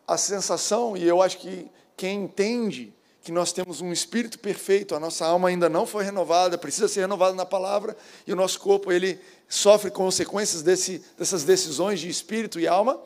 a 0.09 0.19
sensação, 0.19 0.97
e 0.97 1.07
eu 1.07 1.23
acho 1.23 1.39
que 1.39 1.71
quem 1.97 2.25
entende 2.25 2.93
que 3.23 3.31
nós 3.31 3.53
temos 3.53 3.81
um 3.81 3.93
espírito 3.93 4.41
perfeito, 4.41 4.93
a 4.93 4.99
nossa 4.99 5.25
alma 5.25 5.49
ainda 5.49 5.69
não 5.69 5.87
foi 5.87 6.03
renovada, 6.03 6.59
precisa 6.59 6.89
ser 6.89 7.03
renovada 7.03 7.33
na 7.33 7.47
palavra, 7.47 7.97
e 8.27 8.33
o 8.33 8.37
nosso 8.37 8.59
corpo 8.59 8.91
ele 8.91 9.21
sofre 9.49 9.89
consequências 9.89 10.63
desse, 10.63 11.01
dessas 11.17 11.45
decisões 11.45 12.01
de 12.01 12.09
espírito 12.09 12.59
e 12.59 12.67
alma. 12.67 13.01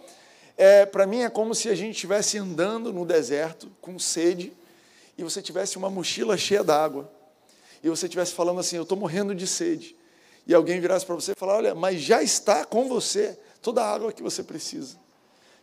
É, 0.56 0.86
Para 0.86 1.06
mim 1.06 1.24
é 1.24 1.28
como 1.28 1.54
se 1.54 1.68
a 1.68 1.74
gente 1.74 1.94
estivesse 1.94 2.38
andando 2.38 2.90
no 2.90 3.04
deserto 3.04 3.70
com 3.78 3.98
sede 3.98 4.50
e 5.18 5.22
você 5.22 5.42
tivesse 5.42 5.76
uma 5.76 5.90
mochila 5.90 6.38
cheia 6.38 6.64
d'água 6.64 7.12
e 7.84 7.90
você 7.90 8.06
estivesse 8.06 8.32
falando 8.32 8.60
assim: 8.60 8.76
Eu 8.76 8.84
estou 8.84 8.96
morrendo 8.96 9.34
de 9.34 9.46
sede. 9.46 9.94
E 10.46 10.54
alguém 10.54 10.80
virasse 10.80 11.04
para 11.04 11.14
você 11.14 11.32
e 11.32 11.34
falar: 11.34 11.56
Olha, 11.56 11.74
mas 11.74 12.00
já 12.00 12.22
está 12.22 12.64
com 12.64 12.88
você 12.88 13.38
toda 13.60 13.82
a 13.82 13.92
água 13.92 14.10
que 14.10 14.22
você 14.22 14.42
precisa 14.42 15.01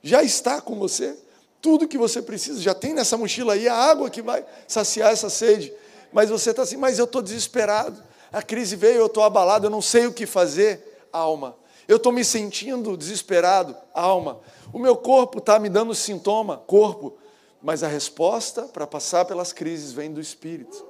já 0.01 0.24
está 0.24 0.62
com 0.62 0.75
você. 0.75 1.18
Tudo 1.62 1.88
que 1.88 1.98
você 1.98 2.22
precisa, 2.22 2.62
já 2.62 2.74
tem 2.74 2.94
nessa 2.94 3.18
mochila 3.18 3.53
aí 3.53 3.68
a 3.68 3.75
água 3.75 4.10
que 4.10 4.22
vai 4.22 4.46
saciar 4.68 5.12
essa 5.12 5.29
sede. 5.29 5.74
Mas 6.12 6.29
você 6.29 6.51
está 6.51 6.62
assim, 6.62 6.77
mas 6.77 6.98
eu 6.98 7.06
estou 7.06 7.22
desesperado. 7.22 8.01
A 8.32 8.41
crise 8.41 8.75
veio, 8.75 9.00
eu 9.00 9.06
estou 9.08 9.24
abalado, 9.24 9.68
eu 9.68 9.70
não 9.70 9.82
sei 9.82 10.08
o 10.08 10.13
que 10.13 10.25
fazer. 10.25 11.08
Alma. 11.12 11.56
Eu 11.88 11.98
estou 11.98 12.12
me 12.12 12.24
sentindo 12.24 12.96
desesperado. 12.96 13.75
Alma. 13.94 14.39
O 14.72 14.79
meu 14.79 14.96
corpo 14.96 15.39
está 15.39 15.60
me 15.60 15.68
dando 15.68 15.94
sintoma. 15.94 16.58
Corpo. 16.58 17.18
Mas 17.62 17.84
a 17.84 17.88
resposta 17.88 18.63
para 18.63 18.88
passar 18.88 19.25
pelas 19.25 19.51
crises 19.51 19.91
vem 19.91 20.13
do 20.13 20.22
espírito. 20.22 20.86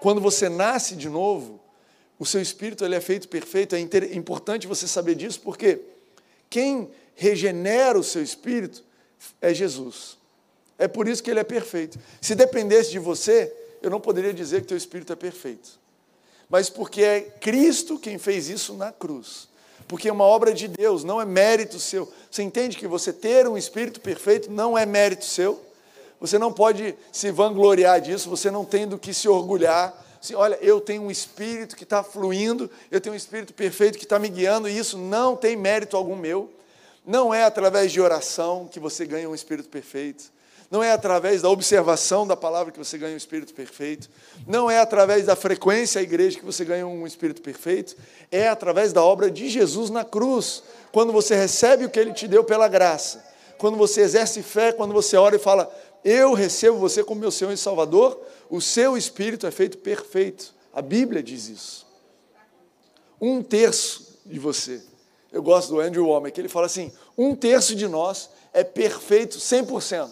Quando 0.00 0.20
você 0.20 0.48
nasce 0.48 0.96
de 0.96 1.08
novo, 1.08 1.60
o 2.18 2.26
seu 2.26 2.40
espírito 2.40 2.84
ele 2.84 2.94
é 2.94 3.00
feito 3.00 3.28
perfeito. 3.28 3.76
É 3.76 3.80
importante 4.14 4.66
você 4.66 4.88
saber 4.88 5.14
disso, 5.14 5.40
porque 5.40 5.82
quem 6.48 6.90
regenera 7.16 7.98
o 7.98 8.04
seu 8.04 8.22
espírito 8.22 8.84
é 9.40 9.52
Jesus. 9.52 10.16
É 10.78 10.86
por 10.86 11.08
isso 11.08 11.22
que 11.22 11.30
ele 11.30 11.40
é 11.40 11.44
perfeito. 11.44 11.98
Se 12.20 12.34
dependesse 12.34 12.90
de 12.90 12.98
você, 12.98 13.52
eu 13.82 13.90
não 13.90 13.98
poderia 13.98 14.32
dizer 14.32 14.60
que 14.60 14.68
teu 14.68 14.76
espírito 14.76 15.12
é 15.12 15.16
perfeito. 15.16 15.80
Mas 16.48 16.70
porque 16.70 17.02
é 17.02 17.20
Cristo 17.22 17.98
quem 17.98 18.18
fez 18.18 18.48
isso 18.48 18.74
na 18.74 18.92
cruz. 18.92 19.48
Porque 19.88 20.08
é 20.08 20.12
uma 20.12 20.24
obra 20.24 20.52
de 20.52 20.68
Deus, 20.68 21.02
não 21.02 21.20
é 21.20 21.24
mérito 21.24 21.78
seu. 21.80 22.12
Você 22.30 22.42
entende 22.42 22.76
que 22.76 22.86
você 22.86 23.12
ter 23.12 23.48
um 23.48 23.56
espírito 23.56 24.00
perfeito 24.00 24.50
não 24.50 24.76
é 24.76 24.84
mérito 24.84 25.24
seu? 25.24 25.64
Você 26.20 26.38
não 26.38 26.52
pode 26.52 26.94
se 27.12 27.30
vangloriar 27.30 28.00
disso, 28.00 28.28
você 28.28 28.50
não 28.50 28.64
tem 28.64 28.86
do 28.86 28.98
que 28.98 29.14
se 29.14 29.28
orgulhar. 29.28 30.04
Assim, 30.20 30.34
olha, 30.34 30.58
eu 30.60 30.80
tenho 30.80 31.02
um 31.02 31.10
espírito 31.10 31.76
que 31.76 31.84
está 31.84 32.02
fluindo, 32.02 32.70
eu 32.90 33.00
tenho 33.00 33.14
um 33.14 33.16
espírito 33.16 33.54
perfeito 33.54 33.98
que 33.98 34.04
está 34.04 34.18
me 34.18 34.28
guiando, 34.28 34.68
e 34.68 34.76
isso 34.76 34.98
não 34.98 35.36
tem 35.36 35.56
mérito 35.56 35.96
algum 35.96 36.16
meu. 36.16 36.50
Não 37.06 37.32
é 37.32 37.44
através 37.44 37.92
de 37.92 38.00
oração 38.00 38.68
que 38.68 38.80
você 38.80 39.06
ganha 39.06 39.30
um 39.30 39.34
espírito 39.34 39.68
perfeito. 39.68 40.24
Não 40.68 40.82
é 40.82 40.90
através 40.90 41.40
da 41.40 41.48
observação 41.48 42.26
da 42.26 42.36
palavra 42.36 42.72
que 42.72 42.78
você 42.80 42.98
ganha 42.98 43.14
um 43.14 43.16
espírito 43.16 43.54
perfeito. 43.54 44.10
Não 44.44 44.68
é 44.68 44.80
através 44.80 45.24
da 45.24 45.36
frequência 45.36 46.00
à 46.00 46.02
igreja 46.02 46.36
que 46.36 46.44
você 46.44 46.64
ganha 46.64 46.84
um 46.84 47.06
espírito 47.06 47.40
perfeito. 47.40 47.96
É 48.28 48.48
através 48.48 48.92
da 48.92 49.04
obra 49.04 49.30
de 49.30 49.48
Jesus 49.48 49.88
na 49.88 50.04
cruz. 50.04 50.64
Quando 50.90 51.12
você 51.12 51.36
recebe 51.36 51.84
o 51.84 51.88
que 51.88 52.00
ele 52.00 52.12
te 52.12 52.26
deu 52.26 52.42
pela 52.42 52.66
graça. 52.66 53.24
Quando 53.56 53.76
você 53.76 54.00
exerce 54.00 54.42
fé, 54.42 54.72
quando 54.72 54.92
você 54.92 55.16
ora 55.16 55.36
e 55.36 55.38
fala: 55.38 55.72
Eu 56.04 56.32
recebo 56.32 56.76
você 56.76 57.04
como 57.04 57.20
meu 57.20 57.30
Senhor 57.30 57.52
e 57.52 57.56
Salvador, 57.56 58.20
o 58.50 58.60
seu 58.60 58.96
espírito 58.96 59.46
é 59.46 59.52
feito 59.52 59.78
perfeito. 59.78 60.52
A 60.72 60.82
Bíblia 60.82 61.22
diz 61.22 61.48
isso. 61.48 61.86
Um 63.20 63.44
terço 63.44 64.18
de 64.26 64.40
você 64.40 64.82
eu 65.36 65.42
gosto 65.42 65.68
do 65.68 65.80
Andrew 65.80 66.06
Womack, 66.06 66.40
ele 66.40 66.48
fala 66.48 66.64
assim: 66.64 66.90
um 67.16 67.34
terço 67.34 67.74
de 67.74 67.86
nós 67.86 68.30
é 68.54 68.64
perfeito 68.64 69.36
100%. 69.36 70.08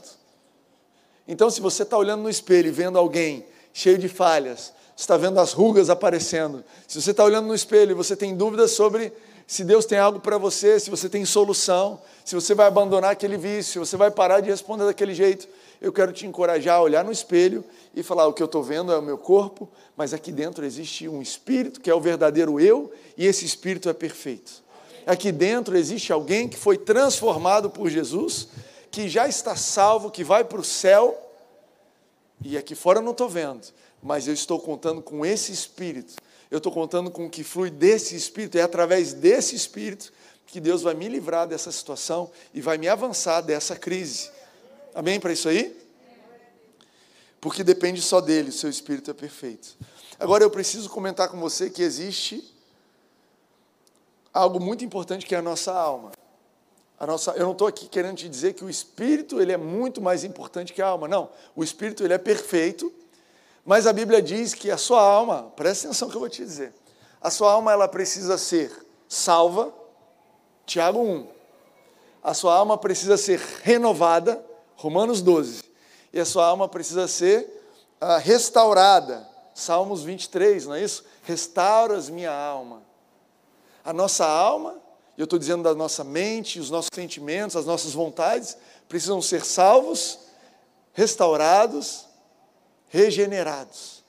Então, 1.26 1.48
se 1.48 1.62
você 1.62 1.82
está 1.82 1.96
olhando 1.96 2.22
no 2.22 2.28
espelho 2.28 2.68
e 2.68 2.70
vendo 2.70 2.98
alguém 2.98 3.46
cheio 3.72 3.96
de 3.96 4.06
falhas, 4.06 4.74
está 4.94 5.16
vendo 5.16 5.40
as 5.40 5.54
rugas 5.54 5.88
aparecendo, 5.88 6.62
se 6.86 7.00
você 7.00 7.12
está 7.12 7.24
olhando 7.24 7.48
no 7.48 7.54
espelho 7.54 7.92
e 7.92 7.94
você 7.94 8.14
tem 8.14 8.36
dúvidas 8.36 8.72
sobre 8.72 9.10
se 9.46 9.64
Deus 9.64 9.86
tem 9.86 9.98
algo 9.98 10.20
para 10.20 10.36
você, 10.36 10.78
se 10.78 10.90
você 10.90 11.08
tem 11.08 11.24
solução, 11.24 12.00
se 12.22 12.34
você 12.34 12.54
vai 12.54 12.66
abandonar 12.66 13.10
aquele 13.10 13.38
vício, 13.38 13.72
se 13.72 13.78
você 13.78 13.96
vai 13.96 14.10
parar 14.10 14.40
de 14.40 14.50
responder 14.50 14.84
daquele 14.84 15.14
jeito, 15.14 15.48
eu 15.80 15.92
quero 15.92 16.12
te 16.12 16.26
encorajar 16.26 16.76
a 16.76 16.82
olhar 16.82 17.02
no 17.02 17.12
espelho 17.12 17.64
e 17.94 18.02
falar: 18.02 18.26
o 18.26 18.34
que 18.34 18.42
eu 18.42 18.46
estou 18.46 18.62
vendo 18.62 18.92
é 18.92 18.98
o 18.98 19.02
meu 19.02 19.16
corpo, 19.16 19.70
mas 19.96 20.12
aqui 20.12 20.30
dentro 20.30 20.66
existe 20.66 21.08
um 21.08 21.22
espírito 21.22 21.80
que 21.80 21.88
é 21.88 21.94
o 21.94 22.00
verdadeiro 22.00 22.60
eu, 22.60 22.92
e 23.16 23.26
esse 23.26 23.46
espírito 23.46 23.88
é 23.88 23.94
perfeito 23.94 24.64
aqui 25.06 25.30
dentro 25.32 25.76
existe 25.76 26.12
alguém 26.12 26.48
que 26.48 26.56
foi 26.56 26.78
transformado 26.78 27.70
por 27.70 27.90
Jesus, 27.90 28.48
que 28.90 29.08
já 29.08 29.28
está 29.28 29.56
salvo, 29.56 30.10
que 30.10 30.22
vai 30.22 30.44
para 30.44 30.60
o 30.60 30.64
céu, 30.64 31.20
e 32.42 32.56
aqui 32.56 32.74
fora 32.74 32.98
eu 32.98 33.02
não 33.02 33.12
estou 33.12 33.28
vendo, 33.28 33.66
mas 34.02 34.28
eu 34.28 34.34
estou 34.34 34.60
contando 34.60 35.02
com 35.02 35.24
esse 35.24 35.50
Espírito, 35.52 36.14
eu 36.50 36.58
estou 36.58 36.70
contando 36.70 37.10
com 37.10 37.26
o 37.26 37.30
que 37.30 37.42
flui 37.42 37.70
desse 37.70 38.14
Espírito, 38.14 38.56
é 38.56 38.62
através 38.62 39.12
desse 39.12 39.56
Espírito 39.56 40.12
que 40.46 40.60
Deus 40.60 40.82
vai 40.82 40.94
me 40.94 41.08
livrar 41.08 41.48
dessa 41.48 41.72
situação 41.72 42.30
e 42.52 42.60
vai 42.60 42.78
me 42.78 42.86
avançar 42.86 43.40
dessa 43.40 43.74
crise. 43.74 44.30
Amém 44.94 45.18
para 45.18 45.32
isso 45.32 45.48
aí? 45.48 45.76
Porque 47.40 47.64
depende 47.64 48.00
só 48.00 48.20
dele, 48.20 48.50
o 48.50 48.52
seu 48.52 48.70
Espírito 48.70 49.10
é 49.10 49.14
perfeito. 49.14 49.76
Agora 50.18 50.44
eu 50.44 50.50
preciso 50.50 50.88
comentar 50.88 51.28
com 51.28 51.40
você 51.40 51.68
que 51.68 51.82
existe 51.82 52.53
algo 54.34 54.58
muito 54.58 54.84
importante 54.84 55.24
que 55.24 55.34
é 55.34 55.38
a 55.38 55.42
nossa 55.42 55.72
alma. 55.72 56.10
A 56.98 57.06
nossa, 57.06 57.30
eu 57.32 57.44
não 57.44 57.52
estou 57.52 57.68
aqui 57.68 57.86
querendo 57.86 58.16
te 58.16 58.28
dizer 58.28 58.54
que 58.54 58.64
o 58.64 58.70
espírito 58.70 59.40
ele 59.40 59.52
é 59.52 59.56
muito 59.56 60.02
mais 60.02 60.24
importante 60.24 60.72
que 60.72 60.82
a 60.82 60.88
alma. 60.88 61.06
Não, 61.06 61.30
o 61.54 61.62
espírito 61.62 62.04
ele 62.04 62.12
é 62.12 62.18
perfeito, 62.18 62.92
mas 63.64 63.86
a 63.86 63.92
Bíblia 63.92 64.20
diz 64.20 64.52
que 64.52 64.70
a 64.70 64.76
sua 64.76 65.00
alma, 65.00 65.52
presta 65.54 65.86
atenção 65.86 66.08
que 66.08 66.16
eu 66.16 66.20
vou 66.20 66.28
te 66.28 66.44
dizer, 66.44 66.74
a 67.20 67.30
sua 67.30 67.52
alma 67.52 67.72
ela 67.72 67.86
precisa 67.86 68.36
ser 68.36 68.70
salva, 69.08 69.72
Tiago 70.66 71.00
1. 71.00 71.28
A 72.22 72.34
sua 72.34 72.56
alma 72.56 72.76
precisa 72.76 73.16
ser 73.16 73.40
renovada, 73.62 74.44
Romanos 74.76 75.22
12. 75.22 75.62
E 76.12 76.18
a 76.18 76.24
sua 76.24 76.46
alma 76.46 76.68
precisa 76.68 77.06
ser 77.06 77.62
ah, 78.00 78.18
restaurada, 78.18 79.28
Salmos 79.54 80.02
23, 80.02 80.66
não 80.66 80.74
é 80.74 80.82
isso? 80.82 81.04
Restauras 81.22 82.08
minha 82.10 82.32
alma 82.32 82.82
a 83.84 83.92
nossa 83.92 84.26
alma, 84.26 84.80
eu 85.16 85.24
estou 85.24 85.38
dizendo 85.38 85.62
da 85.62 85.74
nossa 85.74 86.02
mente, 86.02 86.58
os 86.58 86.70
nossos 86.70 86.90
sentimentos, 86.92 87.54
as 87.54 87.66
nossas 87.66 87.92
vontades, 87.92 88.56
precisam 88.88 89.20
ser 89.20 89.44
salvos, 89.44 90.20
restaurados, 90.92 92.06
regenerados. 92.88 94.02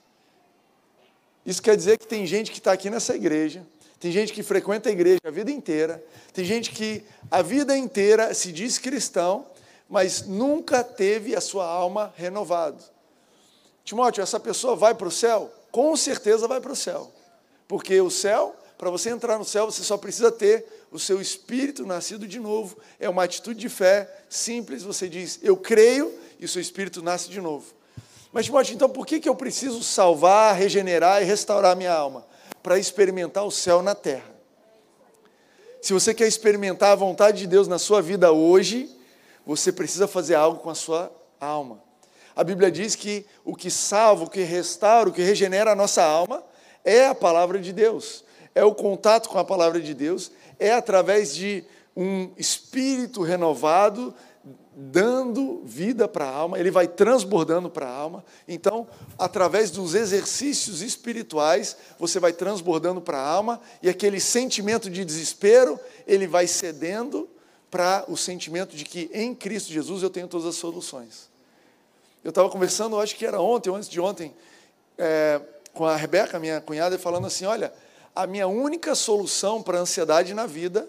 Isso 1.44 1.62
quer 1.62 1.76
dizer 1.76 1.98
que 1.98 2.06
tem 2.06 2.26
gente 2.26 2.50
que 2.50 2.58
está 2.58 2.72
aqui 2.72 2.88
nessa 2.88 3.14
igreja, 3.14 3.64
tem 4.00 4.10
gente 4.10 4.32
que 4.32 4.42
frequenta 4.42 4.88
a 4.88 4.92
igreja 4.92 5.20
a 5.24 5.30
vida 5.30 5.50
inteira, 5.50 6.02
tem 6.32 6.44
gente 6.44 6.70
que 6.70 7.04
a 7.30 7.42
vida 7.42 7.76
inteira 7.76 8.32
se 8.34 8.50
diz 8.50 8.78
cristão, 8.78 9.46
mas 9.88 10.26
nunca 10.26 10.82
teve 10.82 11.36
a 11.36 11.40
sua 11.40 11.66
alma 11.66 12.12
renovada. 12.16 12.82
Timóteo, 13.84 14.22
essa 14.22 14.40
pessoa 14.40 14.74
vai 14.74 14.94
para 14.94 15.06
o 15.06 15.12
céu? 15.12 15.52
Com 15.70 15.96
certeza 15.96 16.48
vai 16.48 16.60
para 16.60 16.72
o 16.72 16.76
céu, 16.76 17.12
porque 17.68 18.00
o 18.00 18.10
céu 18.10 18.56
para 18.78 18.90
você 18.90 19.08
entrar 19.08 19.38
no 19.38 19.44
céu, 19.44 19.66
você 19.66 19.82
só 19.82 19.96
precisa 19.96 20.30
ter 20.30 20.66
o 20.90 20.98
seu 20.98 21.20
espírito 21.20 21.86
nascido 21.86 22.28
de 22.28 22.38
novo. 22.38 22.76
É 23.00 23.08
uma 23.08 23.24
atitude 23.24 23.58
de 23.58 23.68
fé 23.68 24.08
simples. 24.28 24.82
Você 24.82 25.08
diz, 25.08 25.38
eu 25.42 25.56
creio, 25.56 26.12
e 26.38 26.44
o 26.44 26.48
seu 26.48 26.60
espírito 26.60 27.02
nasce 27.02 27.30
de 27.30 27.40
novo. 27.40 27.74
Mas, 28.32 28.44
Timóteo, 28.44 28.74
então 28.74 28.88
por 28.88 29.06
que, 29.06 29.18
que 29.18 29.28
eu 29.28 29.34
preciso 29.34 29.82
salvar, 29.82 30.54
regenerar 30.54 31.22
e 31.22 31.24
restaurar 31.24 31.74
minha 31.74 31.92
alma? 31.92 32.26
Para 32.62 32.78
experimentar 32.78 33.46
o 33.46 33.50
céu 33.50 33.80
na 33.80 33.94
terra. 33.94 34.34
Se 35.80 35.94
você 35.94 36.12
quer 36.12 36.26
experimentar 36.26 36.92
a 36.92 36.96
vontade 36.96 37.38
de 37.38 37.46
Deus 37.46 37.66
na 37.66 37.78
sua 37.78 38.02
vida 38.02 38.32
hoje, 38.32 38.94
você 39.46 39.72
precisa 39.72 40.06
fazer 40.06 40.34
algo 40.34 40.58
com 40.58 40.68
a 40.68 40.74
sua 40.74 41.10
alma. 41.40 41.82
A 42.34 42.44
Bíblia 42.44 42.70
diz 42.70 42.94
que 42.94 43.24
o 43.42 43.56
que 43.56 43.70
salva, 43.70 44.24
o 44.24 44.30
que 44.30 44.42
restaura, 44.42 45.08
o 45.08 45.12
que 45.12 45.22
regenera 45.22 45.72
a 45.72 45.76
nossa 45.76 46.02
alma 46.02 46.44
é 46.84 47.06
a 47.06 47.14
palavra 47.14 47.58
de 47.58 47.72
Deus 47.72 48.25
é 48.56 48.64
o 48.64 48.74
contato 48.74 49.28
com 49.28 49.38
a 49.38 49.44
palavra 49.44 49.78
de 49.82 49.92
Deus, 49.92 50.32
é 50.58 50.72
através 50.72 51.36
de 51.36 51.62
um 51.94 52.30
espírito 52.38 53.22
renovado 53.22 54.14
dando 54.74 55.60
vida 55.62 56.08
para 56.08 56.24
a 56.24 56.34
alma, 56.34 56.58
ele 56.58 56.70
vai 56.70 56.88
transbordando 56.88 57.68
para 57.68 57.86
a 57.86 57.94
alma. 57.94 58.24
Então, 58.48 58.86
através 59.18 59.70
dos 59.70 59.94
exercícios 59.94 60.80
espirituais, 60.80 61.76
você 61.98 62.18
vai 62.18 62.32
transbordando 62.32 63.00
para 63.00 63.18
a 63.18 63.28
alma 63.28 63.60
e 63.82 63.90
aquele 63.90 64.20
sentimento 64.20 64.88
de 64.88 65.04
desespero, 65.04 65.78
ele 66.06 66.26
vai 66.26 66.46
cedendo 66.46 67.28
para 67.70 68.06
o 68.08 68.16
sentimento 68.16 68.74
de 68.74 68.84
que 68.84 69.10
em 69.12 69.34
Cristo 69.34 69.70
Jesus 69.70 70.02
eu 70.02 70.08
tenho 70.08 70.28
todas 70.28 70.46
as 70.46 70.56
soluções. 70.56 71.28
Eu 72.24 72.30
estava 72.30 72.48
conversando, 72.48 72.98
acho 72.98 73.16
que 73.16 73.26
era 73.26 73.38
ontem 73.38 73.68
ou 73.68 73.76
antes 73.76 73.88
de 73.88 74.00
ontem, 74.00 74.34
é, 74.96 75.42
com 75.74 75.84
a 75.84 75.94
Rebeca, 75.94 76.38
minha 76.38 76.58
cunhada, 76.60 76.98
falando 76.98 77.26
assim: 77.26 77.44
olha, 77.44 77.72
a 78.16 78.26
minha 78.26 78.48
única 78.48 78.94
solução 78.94 79.62
para 79.62 79.76
a 79.76 79.82
ansiedade 79.82 80.32
na 80.32 80.46
vida 80.46 80.88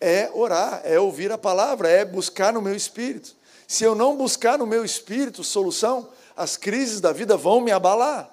é 0.00 0.28
orar, 0.34 0.80
é 0.82 0.98
ouvir 0.98 1.30
a 1.30 1.38
palavra, 1.38 1.88
é 1.88 2.04
buscar 2.04 2.52
no 2.52 2.60
meu 2.60 2.74
espírito. 2.74 3.36
Se 3.68 3.84
eu 3.84 3.94
não 3.94 4.16
buscar 4.16 4.58
no 4.58 4.66
meu 4.66 4.84
espírito 4.84 5.44
solução, 5.44 6.08
as 6.36 6.56
crises 6.56 7.00
da 7.00 7.12
vida 7.12 7.36
vão 7.36 7.60
me 7.60 7.70
abalar. 7.70 8.28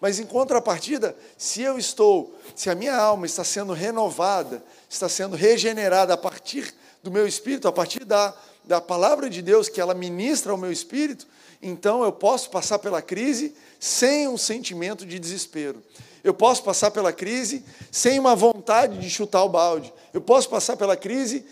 Mas 0.00 0.18
em 0.18 0.24
contrapartida, 0.24 1.14
se 1.36 1.60
eu 1.60 1.78
estou, 1.78 2.34
se 2.56 2.70
a 2.70 2.74
minha 2.74 2.96
alma 2.96 3.26
está 3.26 3.44
sendo 3.44 3.74
renovada, 3.74 4.64
está 4.88 5.08
sendo 5.08 5.36
regenerada 5.36 6.14
a 6.14 6.16
partir 6.16 6.74
do 7.02 7.10
meu 7.10 7.26
espírito, 7.26 7.68
a 7.68 7.72
partir 7.72 8.06
da, 8.06 8.34
da 8.64 8.80
palavra 8.80 9.28
de 9.28 9.42
Deus 9.42 9.68
que 9.68 9.82
ela 9.82 9.92
ministra 9.92 10.52
ao 10.52 10.58
meu 10.58 10.72
espírito, 10.72 11.26
então 11.60 12.02
eu 12.02 12.12
posso 12.12 12.48
passar 12.48 12.78
pela 12.78 13.02
crise 13.02 13.54
sem 13.78 14.26
um 14.26 14.38
sentimento 14.38 15.04
de 15.04 15.18
desespero. 15.18 15.82
Eu 16.22 16.34
posso 16.34 16.62
passar 16.62 16.90
pela 16.90 17.12
crise 17.12 17.64
sem 17.90 18.18
uma 18.18 18.36
vontade 18.36 18.98
de 18.98 19.08
chutar 19.08 19.42
o 19.44 19.48
balde. 19.48 19.92
Eu 20.12 20.20
posso 20.20 20.48
passar 20.48 20.76
pela 20.76 20.96
crise 20.96 21.44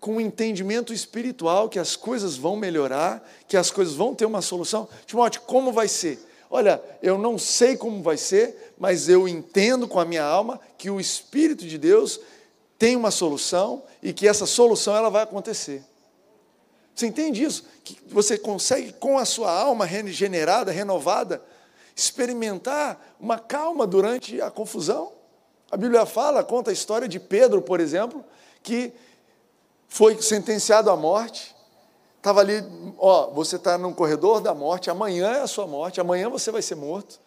com 0.00 0.16
um 0.16 0.20
entendimento 0.20 0.92
espiritual 0.92 1.68
que 1.68 1.78
as 1.78 1.94
coisas 1.94 2.36
vão 2.36 2.56
melhorar, 2.56 3.22
que 3.46 3.56
as 3.56 3.70
coisas 3.70 3.94
vão 3.94 4.14
ter 4.14 4.26
uma 4.26 4.42
solução. 4.42 4.88
Timóteo, 5.06 5.42
como 5.42 5.72
vai 5.72 5.86
ser? 5.86 6.18
Olha, 6.50 6.82
eu 7.02 7.16
não 7.16 7.38
sei 7.38 7.76
como 7.76 8.02
vai 8.02 8.16
ser, 8.16 8.74
mas 8.78 9.08
eu 9.08 9.28
entendo 9.28 9.86
com 9.86 10.00
a 10.00 10.04
minha 10.04 10.24
alma 10.24 10.60
que 10.76 10.90
o 10.90 11.00
Espírito 11.00 11.64
de 11.66 11.78
Deus 11.78 12.20
tem 12.78 12.96
uma 12.96 13.10
solução 13.10 13.84
e 14.02 14.12
que 14.12 14.26
essa 14.26 14.44
solução 14.44 14.96
ela 14.96 15.08
vai 15.08 15.22
acontecer. 15.22 15.84
Você 16.94 17.06
entende 17.06 17.42
isso? 17.42 17.64
Que 17.84 17.96
você 18.06 18.36
consegue, 18.36 18.92
com 18.92 19.16
a 19.16 19.24
sua 19.24 19.50
alma 19.50 19.84
regenerada, 19.84 20.70
renovada, 20.70 21.42
experimentar 21.94 23.14
uma 23.20 23.38
calma 23.38 23.86
durante 23.86 24.40
a 24.40 24.50
confusão. 24.50 25.12
A 25.70 25.76
Bíblia 25.76 26.04
fala, 26.04 26.44
conta 26.44 26.70
a 26.70 26.72
história 26.72 27.08
de 27.08 27.18
Pedro, 27.18 27.62
por 27.62 27.80
exemplo, 27.80 28.24
que 28.62 28.92
foi 29.88 30.20
sentenciado 30.20 30.90
à 30.90 30.96
morte. 30.96 31.54
Estava 32.16 32.40
ali, 32.40 32.62
ó, 32.98 33.30
você 33.30 33.56
está 33.56 33.76
no 33.76 33.94
corredor 33.94 34.40
da 34.40 34.54
morte, 34.54 34.90
amanhã 34.90 35.32
é 35.32 35.40
a 35.40 35.46
sua 35.46 35.66
morte, 35.66 36.00
amanhã 36.00 36.28
você 36.28 36.50
vai 36.50 36.62
ser 36.62 36.74
morto. 36.74 37.18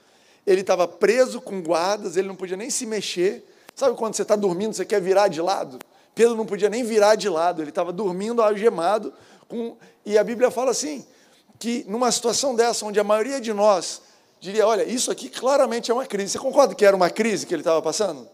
Ele 0.45 0.61
estava 0.61 0.87
preso 0.87 1.41
com 1.41 1.61
guardas, 1.61 2.17
ele 2.17 2.27
não 2.27 2.35
podia 2.35 2.55
nem 2.55 2.69
se 2.69 2.85
mexer. 2.85 3.43
Sabe 3.75 3.97
quando 3.97 4.15
você 4.15 4.21
está 4.21 4.35
dormindo, 4.35 4.73
você 4.73 4.85
quer 4.85 5.01
virar 5.01 5.27
de 5.27 5.41
lado? 5.41 5.79
Pedro 6.13 6.35
não 6.35 6.45
podia 6.45 6.69
nem 6.69 6.83
virar 6.83 7.15
de 7.15 7.27
lado, 7.27 7.61
ele 7.61 7.69
estava 7.69 7.91
dormindo 7.91 8.41
algemado. 8.41 9.13
Com... 9.49 9.75
E 10.05 10.17
a 10.17 10.23
Bíblia 10.23 10.49
fala 10.49 10.71
assim: 10.71 11.05
que 11.59 11.83
numa 11.87 12.11
situação 12.11 12.55
dessa, 12.55 12.85
onde 12.85 12.99
a 12.99 13.03
maioria 13.03 13.41
de 13.41 13.53
nós 13.53 14.01
diria: 14.39 14.67
olha, 14.67 14.83
isso 14.83 15.11
aqui 15.11 15.29
claramente 15.29 15.91
é 15.91 15.93
uma 15.93 16.05
crise. 16.05 16.33
Você 16.33 16.39
concorda 16.39 16.75
que 16.75 16.85
era 16.85 16.95
uma 16.95 17.09
crise 17.09 17.45
que 17.45 17.53
ele 17.53 17.61
estava 17.61 17.81
passando? 17.81 18.27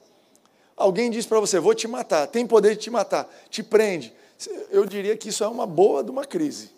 Alguém 0.76 1.10
diz 1.10 1.26
para 1.26 1.40
você: 1.40 1.60
vou 1.60 1.74
te 1.74 1.88
matar, 1.88 2.28
tem 2.28 2.46
poder 2.46 2.76
de 2.76 2.82
te 2.82 2.90
matar, 2.90 3.32
te 3.50 3.64
prende. 3.64 4.14
Eu 4.70 4.86
diria 4.86 5.16
que 5.16 5.30
isso 5.30 5.44
é 5.44 5.48
uma 5.48 5.68
boa 5.68 6.04
de 6.04 6.10
uma 6.10 6.26
crise. 6.26 6.72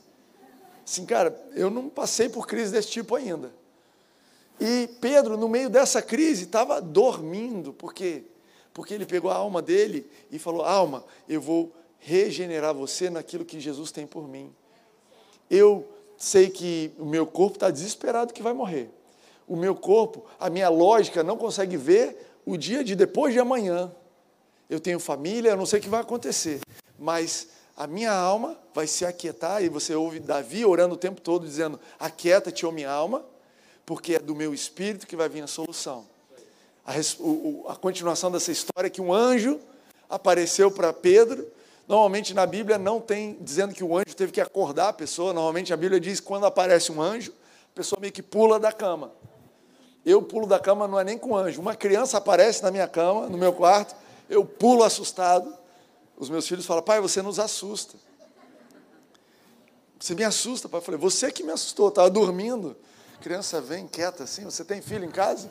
Assim, 0.85 1.05
cara, 1.05 1.33
eu 1.55 1.69
não 1.69 1.87
passei 1.87 2.27
por 2.27 2.45
crise 2.45 2.73
desse 2.73 2.89
tipo 2.89 3.15
ainda. 3.15 3.53
E 4.59 4.89
Pedro, 4.99 5.37
no 5.37 5.47
meio 5.47 5.69
dessa 5.69 6.01
crise, 6.01 6.43
estava 6.43 6.81
dormindo, 6.81 7.71
por 7.73 7.93
quê? 7.93 8.23
Porque 8.73 8.93
ele 8.93 9.05
pegou 9.05 9.31
a 9.31 9.35
alma 9.35 9.61
dele 9.61 10.09
e 10.29 10.37
falou: 10.37 10.63
Alma, 10.63 11.05
eu 11.27 11.39
vou 11.39 11.73
regenerar 11.99 12.73
você 12.73 13.09
naquilo 13.09 13.45
que 13.45 13.59
Jesus 13.59 13.91
tem 13.91 14.05
por 14.05 14.27
mim. 14.27 14.53
Eu 15.49 15.87
sei 16.17 16.49
que 16.49 16.91
o 16.97 17.05
meu 17.05 17.25
corpo 17.25 17.55
está 17.55 17.69
desesperado 17.69 18.33
que 18.33 18.43
vai 18.43 18.53
morrer 18.53 18.89
o 19.47 19.55
meu 19.55 19.75
corpo, 19.75 20.25
a 20.39 20.49
minha 20.49 20.69
lógica 20.69 21.23
não 21.23 21.37
consegue 21.37 21.77
ver 21.77 22.17
o 22.45 22.57
dia 22.57 22.83
de 22.83 22.95
depois 22.95 23.33
de 23.33 23.39
amanhã. 23.39 23.91
Eu 24.69 24.79
tenho 24.79 24.99
família, 24.99 25.51
eu 25.51 25.57
não 25.57 25.65
sei 25.65 25.79
o 25.79 25.81
que 25.81 25.89
vai 25.89 26.01
acontecer, 26.01 26.59
mas 26.97 27.47
a 27.75 27.87
minha 27.87 28.11
alma 28.11 28.57
vai 28.73 28.87
se 28.87 29.05
aquietar, 29.05 29.63
e 29.63 29.69
você 29.69 29.95
ouve 29.95 30.19
Davi 30.19 30.65
orando 30.65 30.93
o 30.93 30.97
tempo 30.97 31.19
todo, 31.21 31.45
dizendo: 31.45 31.79
Aquieta-te, 31.99 32.65
ó 32.65 32.71
minha 32.71 32.89
alma, 32.89 33.25
porque 33.85 34.15
é 34.15 34.19
do 34.19 34.35
meu 34.35 34.53
espírito 34.53 35.07
que 35.07 35.15
vai 35.15 35.27
vir 35.27 35.43
a 35.43 35.47
solução. 35.47 36.05
A, 36.85 36.93
o, 37.19 37.65
a 37.67 37.75
continuação 37.75 38.31
dessa 38.31 38.51
história 38.51 38.87
é 38.87 38.89
que 38.89 39.01
um 39.01 39.13
anjo 39.13 39.59
apareceu 40.09 40.69
para 40.69 40.93
Pedro. 40.93 41.47
Normalmente 41.87 42.33
na 42.33 42.45
Bíblia 42.45 42.77
não 42.77 43.01
tem 43.01 43.37
dizendo 43.41 43.73
que 43.73 43.83
o 43.83 43.97
anjo 43.97 44.15
teve 44.15 44.31
que 44.31 44.39
acordar 44.39 44.89
a 44.89 44.93
pessoa, 44.93 45.33
normalmente 45.33 45.73
a 45.73 45.77
Bíblia 45.77 45.99
diz 45.99 46.19
que 46.19 46.25
quando 46.25 46.45
aparece 46.45 46.91
um 46.91 47.01
anjo, 47.01 47.33
a 47.71 47.75
pessoa 47.75 47.99
meio 47.99 48.13
que 48.13 48.21
pula 48.21 48.59
da 48.59 48.71
cama. 48.71 49.11
Eu 50.05 50.21
pulo 50.21 50.45
da 50.45 50.59
cama 50.59 50.87
não 50.87 50.99
é 50.99 51.03
nem 51.03 51.17
com 51.17 51.35
anjo. 51.35 51.61
Uma 51.61 51.75
criança 51.75 52.17
aparece 52.17 52.61
na 52.61 52.69
minha 52.69 52.87
cama, 52.87 53.27
no 53.29 53.37
meu 53.37 53.53
quarto, 53.53 53.95
eu 54.29 54.43
pulo 54.43 54.83
assustado. 54.83 55.53
Os 56.17 56.29
meus 56.29 56.47
filhos 56.47 56.65
falam, 56.65 56.83
pai, 56.83 56.99
você 56.99 57.21
nos 57.21 57.39
assusta. 57.39 57.97
Você 59.99 60.13
me 60.13 60.23
assusta, 60.23 60.67
pai. 60.67 60.79
Eu 60.79 60.83
falei, 60.83 60.99
você 60.99 61.31
que 61.31 61.43
me 61.43 61.51
assustou, 61.51 61.87
estava 61.87 62.09
dormindo. 62.09 62.75
A 63.17 63.23
criança 63.23 63.61
vem 63.61 63.87
quieta 63.87 64.23
assim, 64.23 64.43
você 64.43 64.65
tem 64.65 64.81
filho 64.81 65.05
em 65.05 65.11
casa? 65.11 65.47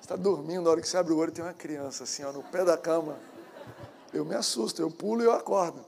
Você 0.00 0.06
está 0.06 0.16
dormindo, 0.16 0.62
na 0.62 0.70
hora 0.70 0.80
que 0.80 0.88
você 0.88 0.96
abre 0.96 1.12
o 1.12 1.18
olho 1.18 1.32
tem 1.32 1.44
uma 1.44 1.52
criança 1.52 2.04
assim, 2.04 2.24
ó, 2.24 2.32
no 2.32 2.42
pé 2.42 2.64
da 2.64 2.78
cama. 2.78 3.18
Eu 4.12 4.24
me 4.24 4.34
assusto, 4.34 4.80
eu 4.80 4.90
pulo 4.90 5.22
e 5.22 5.26
eu 5.26 5.32
acordo. 5.32 5.84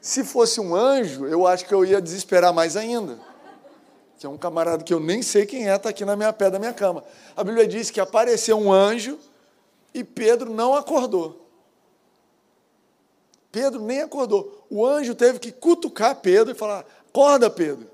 Se 0.00 0.24
fosse 0.24 0.60
um 0.60 0.74
anjo, 0.74 1.26
eu 1.26 1.46
acho 1.46 1.64
que 1.66 1.74
eu 1.74 1.84
ia 1.84 2.00
desesperar 2.00 2.52
mais 2.52 2.76
ainda 2.76 3.29
que 4.20 4.26
é 4.26 4.28
um 4.28 4.36
camarada 4.36 4.84
que 4.84 4.92
eu 4.92 5.00
nem 5.00 5.22
sei 5.22 5.46
quem 5.46 5.66
é, 5.66 5.74
está 5.74 5.88
aqui 5.88 6.04
na 6.04 6.14
minha 6.14 6.30
pé 6.30 6.50
da 6.50 6.58
minha 6.58 6.74
cama. 6.74 7.02
A 7.34 7.42
Bíblia 7.42 7.66
diz 7.66 7.90
que 7.90 7.98
apareceu 7.98 8.58
um 8.58 8.70
anjo 8.70 9.18
e 9.94 10.04
Pedro 10.04 10.52
não 10.52 10.74
acordou. 10.74 11.48
Pedro 13.50 13.80
nem 13.80 14.02
acordou. 14.02 14.66
O 14.68 14.84
anjo 14.84 15.14
teve 15.14 15.38
que 15.38 15.50
cutucar 15.50 16.16
Pedro 16.16 16.52
e 16.52 16.54
falar: 16.54 16.84
Acorda, 17.08 17.48
Pedro. 17.48 17.90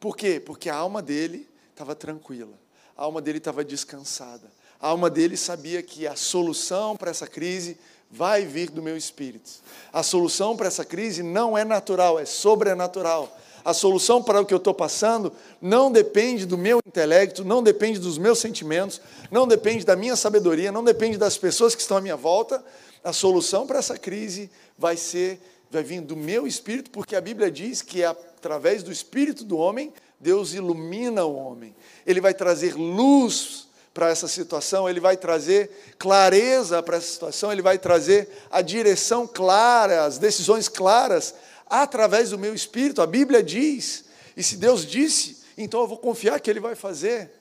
Por 0.00 0.16
quê? 0.16 0.40
Porque 0.40 0.70
a 0.70 0.76
alma 0.76 1.02
dele 1.02 1.46
estava 1.70 1.94
tranquila, 1.94 2.58
a 2.96 3.02
alma 3.02 3.20
dele 3.20 3.36
estava 3.36 3.62
descansada, 3.62 4.50
a 4.80 4.88
alma 4.88 5.10
dele 5.10 5.36
sabia 5.36 5.82
que 5.82 6.06
a 6.06 6.16
solução 6.16 6.96
para 6.96 7.10
essa 7.10 7.26
crise 7.26 7.76
vai 8.10 8.46
vir 8.46 8.70
do 8.70 8.80
meu 8.80 8.96
espírito. 8.96 9.50
A 9.92 10.02
solução 10.02 10.56
para 10.56 10.68
essa 10.68 10.86
crise 10.86 11.22
não 11.22 11.56
é 11.56 11.66
natural, 11.66 12.18
é 12.18 12.24
sobrenatural 12.24 13.41
a 13.64 13.72
solução 13.72 14.22
para 14.22 14.40
o 14.40 14.46
que 14.46 14.52
eu 14.52 14.58
estou 14.58 14.74
passando 14.74 15.32
não 15.60 15.90
depende 15.90 16.44
do 16.44 16.58
meu 16.58 16.80
intelecto, 16.84 17.44
não 17.44 17.62
depende 17.62 17.98
dos 17.98 18.18
meus 18.18 18.38
sentimentos, 18.38 19.00
não 19.30 19.46
depende 19.46 19.84
da 19.84 19.94
minha 19.94 20.16
sabedoria, 20.16 20.72
não 20.72 20.82
depende 20.82 21.16
das 21.16 21.36
pessoas 21.38 21.74
que 21.74 21.80
estão 21.80 21.96
à 21.96 22.00
minha 22.00 22.16
volta. 22.16 22.64
A 23.04 23.12
solução 23.12 23.66
para 23.66 23.78
essa 23.78 23.98
crise 23.98 24.50
vai 24.76 24.96
ser, 24.96 25.40
vai 25.70 25.82
vir 25.82 26.00
do 26.00 26.16
meu 26.16 26.46
espírito, 26.46 26.90
porque 26.90 27.14
a 27.14 27.20
Bíblia 27.20 27.50
diz 27.50 27.82
que 27.82 28.02
é 28.02 28.06
através 28.06 28.82
do 28.82 28.90
espírito 28.90 29.44
do 29.44 29.56
homem, 29.56 29.92
Deus 30.18 30.52
ilumina 30.52 31.24
o 31.24 31.34
homem. 31.34 31.74
Ele 32.06 32.20
vai 32.20 32.34
trazer 32.34 32.74
luz 32.74 33.68
para 33.94 34.08
essa 34.08 34.26
situação, 34.26 34.88
ele 34.88 35.00
vai 35.00 35.16
trazer 35.16 35.94
clareza 35.98 36.82
para 36.82 36.96
essa 36.96 37.12
situação, 37.12 37.52
ele 37.52 37.60
vai 37.60 37.78
trazer 37.78 38.28
a 38.50 38.62
direção 38.62 39.26
clara, 39.26 40.04
as 40.04 40.18
decisões 40.18 40.68
claras 40.68 41.34
através 41.72 42.28
do 42.28 42.38
meu 42.38 42.54
espírito. 42.54 43.00
A 43.00 43.06
Bíblia 43.06 43.42
diz, 43.42 44.04
e 44.36 44.42
se 44.42 44.58
Deus 44.58 44.84
disse, 44.84 45.38
então 45.56 45.80
eu 45.80 45.88
vou 45.88 45.96
confiar 45.96 46.38
que 46.38 46.50
Ele 46.50 46.60
vai 46.60 46.74
fazer. 46.74 47.32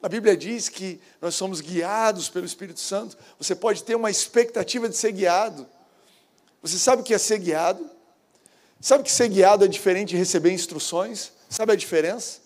A 0.00 0.08
Bíblia 0.08 0.36
diz 0.36 0.68
que 0.68 1.00
nós 1.20 1.34
somos 1.34 1.60
guiados 1.60 2.28
pelo 2.28 2.46
Espírito 2.46 2.78
Santo. 2.78 3.16
Você 3.38 3.56
pode 3.56 3.82
ter 3.82 3.96
uma 3.96 4.12
expectativa 4.12 4.88
de 4.88 4.96
ser 4.96 5.10
guiado. 5.10 5.66
Você 6.62 6.78
sabe 6.78 7.02
o 7.02 7.04
que 7.04 7.12
é 7.12 7.18
ser 7.18 7.38
guiado? 7.38 7.90
Sabe 8.80 9.02
que 9.02 9.10
ser 9.10 9.28
guiado 9.28 9.64
é 9.64 9.68
diferente 9.68 10.10
de 10.10 10.16
receber 10.16 10.52
instruções? 10.52 11.32
Sabe 11.50 11.72
a 11.72 11.76
diferença? 11.76 12.40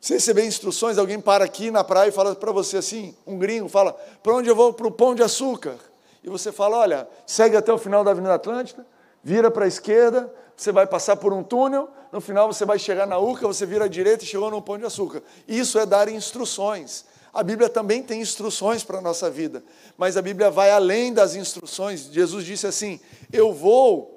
Você 0.00 0.14
receber 0.14 0.46
instruções, 0.46 0.96
alguém 0.96 1.20
para 1.20 1.44
aqui 1.44 1.70
na 1.70 1.84
praia 1.84 2.08
e 2.08 2.12
fala 2.12 2.34
para 2.34 2.52
você 2.52 2.78
assim, 2.78 3.14
um 3.26 3.38
gringo 3.38 3.68
fala, 3.68 3.92
para 4.22 4.34
onde 4.34 4.48
eu 4.48 4.56
vou? 4.56 4.72
Para 4.72 4.86
o 4.86 4.90
Pão 4.90 5.14
de 5.14 5.22
Açúcar. 5.22 5.76
E 6.24 6.30
você 6.30 6.50
fala, 6.50 6.78
olha, 6.78 7.08
segue 7.26 7.56
até 7.56 7.70
o 7.70 7.78
final 7.78 8.02
da 8.02 8.12
Avenida 8.12 8.34
Atlântica, 8.34 8.86
vira 9.26 9.50
para 9.50 9.64
a 9.64 9.68
esquerda, 9.68 10.32
você 10.56 10.70
vai 10.70 10.86
passar 10.86 11.16
por 11.16 11.32
um 11.32 11.42
túnel, 11.42 11.88
no 12.12 12.20
final 12.20 12.46
você 12.46 12.64
vai 12.64 12.78
chegar 12.78 13.08
na 13.08 13.18
Urca, 13.18 13.44
você 13.44 13.66
vira 13.66 13.86
à 13.86 13.88
direita 13.88 14.22
e 14.22 14.26
chegou 14.26 14.48
no 14.52 14.62
Pão 14.62 14.78
de 14.78 14.84
Açúcar. 14.84 15.20
Isso 15.48 15.80
é 15.80 15.84
dar 15.84 16.08
instruções. 16.08 17.04
A 17.34 17.42
Bíblia 17.42 17.68
também 17.68 18.04
tem 18.04 18.20
instruções 18.20 18.84
para 18.84 18.98
a 18.98 19.00
nossa 19.00 19.28
vida, 19.28 19.64
mas 19.98 20.16
a 20.16 20.22
Bíblia 20.22 20.48
vai 20.48 20.70
além 20.70 21.12
das 21.12 21.34
instruções. 21.34 22.08
Jesus 22.12 22.44
disse 22.44 22.68
assim: 22.68 23.00
Eu 23.32 23.52
vou 23.52 24.16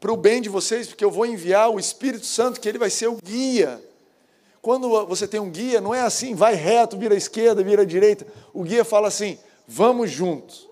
para 0.00 0.10
o 0.10 0.16
bem 0.16 0.40
de 0.40 0.48
vocês, 0.48 0.86
porque 0.88 1.04
eu 1.04 1.10
vou 1.10 1.26
enviar 1.26 1.68
o 1.68 1.78
Espírito 1.78 2.24
Santo, 2.24 2.58
que 2.58 2.70
ele 2.70 2.78
vai 2.78 2.88
ser 2.88 3.08
o 3.08 3.18
guia. 3.22 3.78
Quando 4.62 4.88
você 5.04 5.28
tem 5.28 5.40
um 5.40 5.50
guia, 5.50 5.78
não 5.78 5.94
é 5.94 6.00
assim, 6.00 6.34
vai 6.34 6.54
reto, 6.54 6.96
vira 6.96 7.12
à 7.12 7.18
esquerda, 7.18 7.62
vira 7.62 7.82
à 7.82 7.84
direita. 7.84 8.26
O 8.54 8.62
guia 8.62 8.82
fala 8.82 9.08
assim: 9.08 9.38
vamos 9.66 10.10
juntos. 10.10 10.66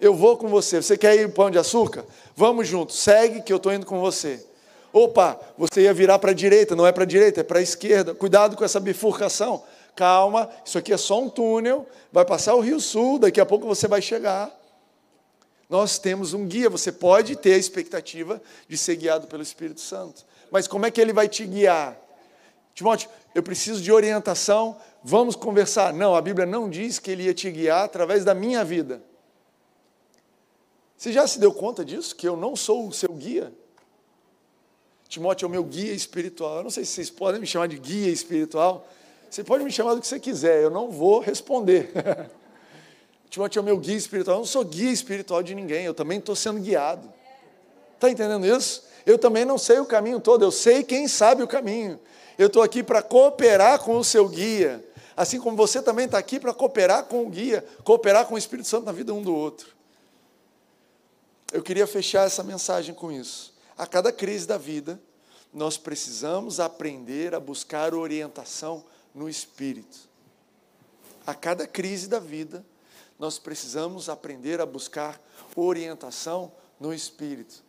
Eu 0.00 0.14
vou 0.14 0.36
com 0.36 0.48
você. 0.48 0.80
Você 0.80 0.96
quer 0.96 1.16
ir 1.16 1.32
pão 1.32 1.50
de 1.50 1.58
açúcar? 1.58 2.04
Vamos 2.38 2.68
juntos. 2.68 3.00
Segue 3.00 3.42
que 3.42 3.52
eu 3.52 3.56
estou 3.56 3.72
indo 3.72 3.84
com 3.84 3.98
você. 3.98 4.46
Opa, 4.92 5.40
você 5.58 5.82
ia 5.82 5.92
virar 5.92 6.20
para 6.20 6.30
a 6.30 6.34
direita, 6.34 6.76
não 6.76 6.86
é 6.86 6.92
para 6.92 7.02
a 7.02 7.06
direita, 7.06 7.40
é 7.40 7.42
para 7.42 7.58
a 7.58 7.62
esquerda. 7.62 8.14
Cuidado 8.14 8.56
com 8.56 8.64
essa 8.64 8.78
bifurcação. 8.78 9.64
Calma, 9.96 10.48
isso 10.64 10.78
aqui 10.78 10.92
é 10.92 10.96
só 10.96 11.20
um 11.20 11.28
túnel, 11.28 11.84
vai 12.12 12.24
passar 12.24 12.54
o 12.54 12.60
Rio 12.60 12.78
Sul, 12.78 13.18
daqui 13.18 13.40
a 13.40 13.44
pouco 13.44 13.66
você 13.66 13.88
vai 13.88 14.00
chegar. 14.00 14.56
Nós 15.68 15.98
temos 15.98 16.32
um 16.32 16.46
guia, 16.46 16.70
você 16.70 16.92
pode 16.92 17.34
ter 17.34 17.54
a 17.54 17.58
expectativa 17.58 18.40
de 18.68 18.78
ser 18.78 18.94
guiado 18.94 19.26
pelo 19.26 19.42
Espírito 19.42 19.80
Santo. 19.80 20.24
Mas 20.48 20.68
como 20.68 20.86
é 20.86 20.92
que 20.92 21.00
ele 21.00 21.12
vai 21.12 21.28
te 21.28 21.44
guiar? 21.44 21.98
Timóteo, 22.72 23.10
eu 23.34 23.42
preciso 23.42 23.82
de 23.82 23.90
orientação, 23.90 24.76
vamos 25.02 25.34
conversar. 25.34 25.92
Não, 25.92 26.14
a 26.14 26.22
Bíblia 26.22 26.46
não 26.46 26.70
diz 26.70 27.00
que 27.00 27.10
ele 27.10 27.24
ia 27.24 27.34
te 27.34 27.50
guiar 27.50 27.84
através 27.84 28.24
da 28.24 28.32
minha 28.32 28.64
vida. 28.64 29.02
Você 30.98 31.12
já 31.12 31.24
se 31.28 31.38
deu 31.38 31.52
conta 31.54 31.84
disso? 31.84 32.16
Que 32.16 32.26
eu 32.26 32.36
não 32.36 32.56
sou 32.56 32.88
o 32.88 32.92
seu 32.92 33.10
guia? 33.14 33.52
Timóteo 35.08 35.46
é 35.46 35.48
o 35.48 35.50
meu 35.50 35.62
guia 35.62 35.92
espiritual. 35.92 36.56
Eu 36.56 36.64
não 36.64 36.70
sei 36.70 36.84
se 36.84 36.90
vocês 36.90 37.08
podem 37.08 37.40
me 37.40 37.46
chamar 37.46 37.68
de 37.68 37.78
guia 37.78 38.10
espiritual. 38.10 38.84
Você 39.30 39.44
pode 39.44 39.62
me 39.62 39.70
chamar 39.70 39.94
do 39.94 40.00
que 40.00 40.08
você 40.08 40.18
quiser, 40.18 40.60
eu 40.60 40.70
não 40.70 40.90
vou 40.90 41.20
responder. 41.20 41.92
Timóteo 43.30 43.60
é 43.60 43.62
o 43.62 43.64
meu 43.64 43.78
guia 43.78 43.96
espiritual. 43.96 44.38
Eu 44.38 44.40
não 44.40 44.46
sou 44.46 44.64
guia 44.64 44.90
espiritual 44.90 45.40
de 45.40 45.54
ninguém, 45.54 45.84
eu 45.84 45.94
também 45.94 46.18
estou 46.18 46.34
sendo 46.34 46.58
guiado. 46.58 47.08
Está 47.94 48.10
entendendo 48.10 48.44
isso? 48.44 48.82
Eu 49.06 49.18
também 49.18 49.44
não 49.44 49.56
sei 49.56 49.78
o 49.78 49.86
caminho 49.86 50.18
todo, 50.18 50.44
eu 50.44 50.50
sei 50.50 50.82
quem 50.82 51.06
sabe 51.06 51.44
o 51.44 51.48
caminho. 51.48 52.00
Eu 52.36 52.48
estou 52.48 52.62
aqui 52.62 52.82
para 52.82 53.02
cooperar 53.02 53.78
com 53.80 53.96
o 53.96 54.04
seu 54.04 54.28
guia. 54.28 54.84
Assim 55.16 55.38
como 55.38 55.56
você 55.56 55.80
também 55.80 56.06
está 56.06 56.18
aqui 56.18 56.40
para 56.40 56.52
cooperar 56.52 57.04
com 57.04 57.22
o 57.22 57.28
guia, 57.28 57.64
cooperar 57.84 58.26
com 58.26 58.34
o 58.34 58.38
Espírito 58.38 58.66
Santo 58.66 58.84
na 58.84 58.92
vida 58.92 59.14
um 59.14 59.22
do 59.22 59.34
outro. 59.34 59.77
Eu 61.52 61.62
queria 61.62 61.86
fechar 61.86 62.26
essa 62.26 62.42
mensagem 62.42 62.94
com 62.94 63.10
isso. 63.10 63.54
A 63.76 63.86
cada 63.86 64.12
crise 64.12 64.46
da 64.46 64.58
vida, 64.58 65.00
nós 65.52 65.78
precisamos 65.78 66.60
aprender 66.60 67.34
a 67.34 67.40
buscar 67.40 67.94
orientação 67.94 68.84
no 69.14 69.28
Espírito. 69.28 69.96
A 71.26 71.34
cada 71.34 71.66
crise 71.66 72.06
da 72.06 72.18
vida, 72.18 72.64
nós 73.18 73.38
precisamos 73.38 74.08
aprender 74.08 74.60
a 74.60 74.66
buscar 74.66 75.20
orientação 75.56 76.52
no 76.78 76.92
Espírito. 76.92 77.62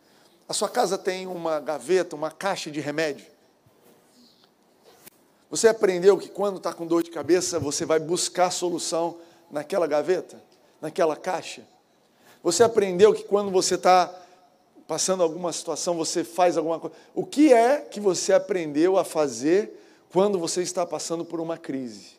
A 0.46 0.52
sua 0.52 0.68
casa 0.68 0.98
tem 0.98 1.26
uma 1.26 1.58
gaveta, 1.58 2.14
uma 2.14 2.30
caixa 2.30 2.70
de 2.70 2.80
remédio? 2.80 3.26
Você 5.48 5.68
aprendeu 5.68 6.18
que 6.18 6.28
quando 6.28 6.58
está 6.58 6.72
com 6.72 6.86
dor 6.86 7.02
de 7.02 7.10
cabeça, 7.10 7.58
você 7.58 7.86
vai 7.86 7.98
buscar 7.98 8.50
solução 8.50 9.18
naquela 9.50 9.86
gaveta, 9.86 10.42
naquela 10.80 11.16
caixa? 11.16 11.66
Você 12.42 12.62
aprendeu 12.62 13.12
que 13.12 13.24
quando 13.24 13.50
você 13.50 13.74
está 13.74 14.12
passando 14.86 15.22
alguma 15.22 15.52
situação, 15.52 15.96
você 15.96 16.24
faz 16.24 16.56
alguma 16.56 16.80
coisa? 16.80 16.96
O 17.14 17.24
que 17.24 17.52
é 17.52 17.80
que 17.80 18.00
você 18.00 18.32
aprendeu 18.32 18.96
a 18.96 19.04
fazer 19.04 19.78
quando 20.12 20.38
você 20.38 20.62
está 20.62 20.84
passando 20.84 21.24
por 21.24 21.40
uma 21.40 21.56
crise? 21.56 22.18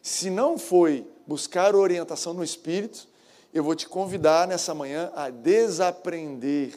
Se 0.00 0.30
não 0.30 0.56
foi 0.56 1.06
buscar 1.26 1.74
orientação 1.74 2.32
no 2.32 2.44
Espírito, 2.44 3.08
eu 3.52 3.64
vou 3.64 3.74
te 3.74 3.88
convidar 3.88 4.46
nessa 4.46 4.72
manhã 4.74 5.10
a 5.14 5.28
desaprender. 5.28 6.74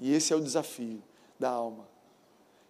E 0.00 0.14
esse 0.14 0.32
é 0.32 0.36
o 0.36 0.40
desafio 0.40 1.02
da 1.38 1.50
alma. 1.50 1.86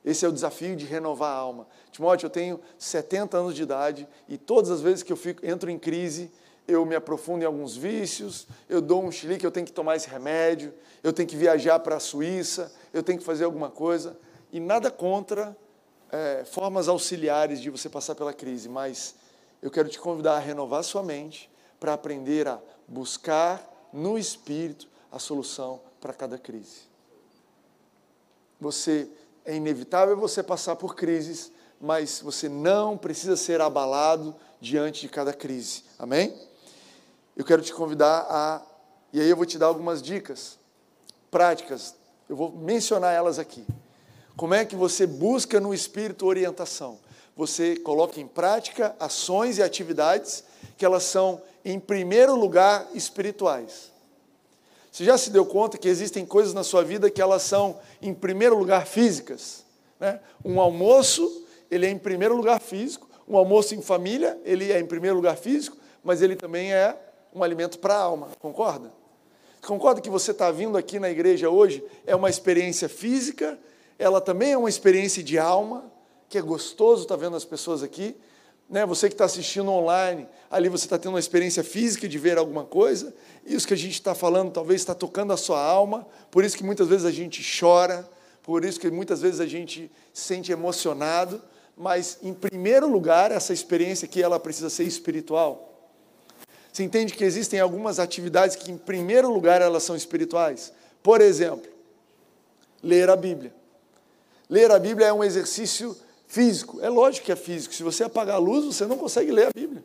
Esse 0.05 0.27
é 0.27 0.29
o 0.29 0.33
desafio 0.33 0.77
de 0.77 0.85
renovar 0.85 1.31
a 1.31 1.37
alma. 1.37 1.67
Timóteo, 1.91 2.27
eu 2.27 2.31
tenho 2.31 2.61
70 2.79 3.39
anos 3.39 3.55
de 3.55 3.63
idade 3.63 4.07
e 4.29 4.37
todas 4.37 4.71
as 4.71 4.81
vezes 4.81 5.03
que 5.03 5.13
eu 5.13 5.17
fico, 5.17 5.47
entro 5.47 5.71
em 5.71 5.79
crise, 5.79 6.31
eu 6.67 6.85
me 6.87 6.95
aprofundo 6.95 7.43
em 7.43 7.47
alguns 7.47 7.77
vícios, 7.77 8.47
eu 8.69 8.81
dou 8.81 9.05
um 9.05 9.13
chilique, 9.13 9.45
eu 9.45 9.51
tenho 9.51 9.67
que 9.67 9.73
tomar 9.73 9.97
esse 9.97 10.09
remédio, 10.09 10.73
eu 11.03 11.13
tenho 11.13 11.29
que 11.29 11.37
viajar 11.37 11.79
para 11.81 11.97
a 11.97 12.01
Suíça, 12.01 12.73
eu 12.93 13.03
tenho 13.03 13.19
que 13.19 13.25
fazer 13.25 13.45
alguma 13.45 13.71
coisa. 13.71 14.17
E 14.51 14.59
nada 14.59 14.91
contra 14.91 15.57
é, 16.11 16.45
formas 16.45 16.89
auxiliares 16.89 17.61
de 17.61 17.69
você 17.69 17.89
passar 17.89 18.15
pela 18.15 18.33
crise, 18.33 18.69
mas 18.69 19.15
eu 19.61 19.71
quero 19.71 19.89
te 19.89 19.99
convidar 19.99 20.37
a 20.37 20.39
renovar 20.39 20.83
sua 20.85 21.03
mente 21.03 21.51
para 21.79 21.93
aprender 21.93 22.49
a 22.49 22.61
buscar 22.89 23.89
no 23.93 24.19
Espírito 24.19 24.89
a 25.13 25.19
solução 25.19 25.81
para 26.01 26.13
cada 26.13 26.39
crise. 26.39 26.83
Você 28.61 29.09
é 29.45 29.55
inevitável 29.55 30.17
você 30.17 30.43
passar 30.43 30.77
por 30.77 30.95
crises, 30.95 31.53
mas 31.81 32.21
você 32.21 32.49
não 32.49 32.97
precisa 32.97 33.37
ser 33.37 33.61
abalado 33.61 34.35
diante 34.61 35.03
de 35.03 35.09
cada 35.09 35.33
crise. 35.33 35.85
Amém? 35.99 36.35
Eu 37.37 37.45
quero 37.45 37.63
te 37.63 37.73
convidar 37.73 38.27
a 38.29 38.63
e 39.13 39.21
aí 39.21 39.31
eu 39.31 39.37
vou 39.37 39.47
te 39.47 39.59
dar 39.59 39.67
algumas 39.67 40.03
dicas 40.03 40.59
práticas. 41.31 41.95
Eu 42.29 42.37
vou 42.37 42.51
mencionar 42.51 43.13
elas 43.13 43.39
aqui. 43.39 43.65
Como 44.37 44.55
é 44.55 44.65
que 44.65 44.75
você 44.75 45.07
busca 45.07 45.61
no 45.61 45.73
espírito 45.73 46.27
orientação? 46.27 46.99
você 47.37 47.77
coloca 47.77 48.21
em 48.21 48.27
prática 48.27 48.95
ações 48.99 49.59
e 49.59 49.63
atividades 49.63 50.45
que 50.77 50.85
elas 50.85 51.03
são, 51.03 51.43
em 51.65 51.79
primeiro 51.79 52.37
lugar, 52.37 52.89
espirituais. 52.95 53.93
Você 54.91 55.05
já 55.05 55.19
se 55.19 55.31
deu 55.31 55.45
conta 55.45 55.77
que 55.77 55.89
existem 55.89 56.25
coisas 56.25 56.55
na 56.55 56.63
sua 56.63 56.85
vida 56.85 57.11
que 57.11 57.21
elas 57.21 57.43
são, 57.43 57.79
em 58.01 58.15
primeiro 58.15 58.57
lugar, 58.57 58.87
físicas? 58.87 59.65
Né? 59.99 60.21
Um 60.45 60.61
almoço, 60.61 61.45
ele 61.71 61.87
é 61.87 61.91
em 61.91 61.99
primeiro 61.99 62.37
lugar 62.37 62.61
físico. 62.61 63.09
Um 63.27 63.37
almoço 63.37 63.75
em 63.75 63.83
família, 63.83 64.39
ele 64.45 64.71
é 64.71 64.79
em 64.79 64.87
primeiro 64.87 65.17
lugar 65.17 65.37
físico, 65.37 65.77
mas 66.03 66.23
ele 66.23 66.37
também 66.37 66.73
é 66.73 66.97
um 67.35 67.43
alimento 67.43 67.79
para 67.79 67.95
a 67.95 68.01
alma, 68.01 68.29
concorda? 68.39 68.93
Concorda 69.61 70.01
que 70.01 70.11
você 70.11 70.31
está 70.31 70.51
vindo 70.51 70.77
aqui 70.77 71.01
na 71.01 71.11
igreja 71.11 71.49
hoje 71.49 71.83
é 72.07 72.15
uma 72.15 72.29
experiência 72.31 72.89
física, 72.89 73.59
ela 73.99 74.21
também 74.21 74.53
é 74.53 74.59
uma 74.59 74.69
experiência 74.69 75.23
de 75.23 75.39
alma, 75.39 75.91
que 76.29 76.39
é 76.39 76.43
gostoso 76.43 77.03
estar 77.03 77.17
tá 77.17 77.21
vendo 77.21 77.37
as 77.37 77.45
pessoas 77.45 77.83
aqui. 77.83 78.17
Né? 78.69 78.85
Você 78.87 79.09
que 79.09 79.15
está 79.15 79.25
assistindo 79.25 79.71
online, 79.71 80.29
ali 80.51 80.69
você 80.69 80.85
está 80.85 80.99
tendo 80.99 81.13
uma 81.13 81.19
experiência 81.19 81.63
física 81.63 82.09
de 82.09 82.19
ver 82.19 82.39
alguma 82.39 82.65
coisa. 82.65 83.15
Isso 83.45 83.67
que 83.67 83.75
a 83.75 83.77
gente 83.77 83.95
está 83.95 84.15
falando 84.15 84.51
talvez 84.53 84.81
está 84.81 84.95
tocando 84.95 85.33
a 85.33 85.37
sua 85.37 85.63
alma. 85.63 86.07
Por 86.31 86.45
isso 86.45 86.57
que 86.57 86.65
muitas 86.65 86.89
vezes 86.89 87.05
a 87.05 87.11
gente 87.11 87.43
chora, 87.59 88.09
por 88.43 88.65
isso 88.65 88.81
que 88.81 88.91
muitas 88.91 89.21
vezes 89.21 89.41
a 89.41 89.47
gente 89.47 89.91
se 90.13 90.23
sente 90.23 90.53
emocionado. 90.53 91.41
Mas, 91.77 92.19
em 92.23 92.33
primeiro 92.33 92.89
lugar, 92.89 93.33
essa 93.33 93.53
experiência 93.53 94.07
aqui 94.07 94.23
ela 94.23 94.39
precisa 94.39 94.71
ser 94.71 94.85
espiritual. 94.85 95.74
Você 96.75 96.83
entende 96.83 97.15
que 97.15 97.23
existem 97.23 97.61
algumas 97.61 98.01
atividades 98.01 98.57
que, 98.57 98.69
em 98.73 98.77
primeiro 98.77 99.33
lugar, 99.33 99.63
elas 99.63 99.85
são 99.85 99.95
espirituais? 99.95 100.73
Por 101.05 101.21
exemplo, 101.21 101.71
ler 102.83 103.09
a 103.09 103.15
Bíblia. 103.15 103.55
Ler 104.51 104.73
a 104.73 104.79
Bíblia 104.81 105.07
é 105.07 105.13
um 105.13 105.23
exercício 105.23 105.97
físico. 106.27 106.81
É 106.81 106.89
lógico 106.89 107.27
que 107.27 107.31
é 107.31 107.37
físico. 107.37 107.73
Se 107.73 107.85
você 107.85 108.03
apagar 108.03 108.35
a 108.35 108.39
luz, 108.39 108.65
você 108.65 108.87
não 108.87 108.99
consegue 108.99 109.31
ler 109.31 109.47
a 109.47 109.51
Bíblia. 109.55 109.85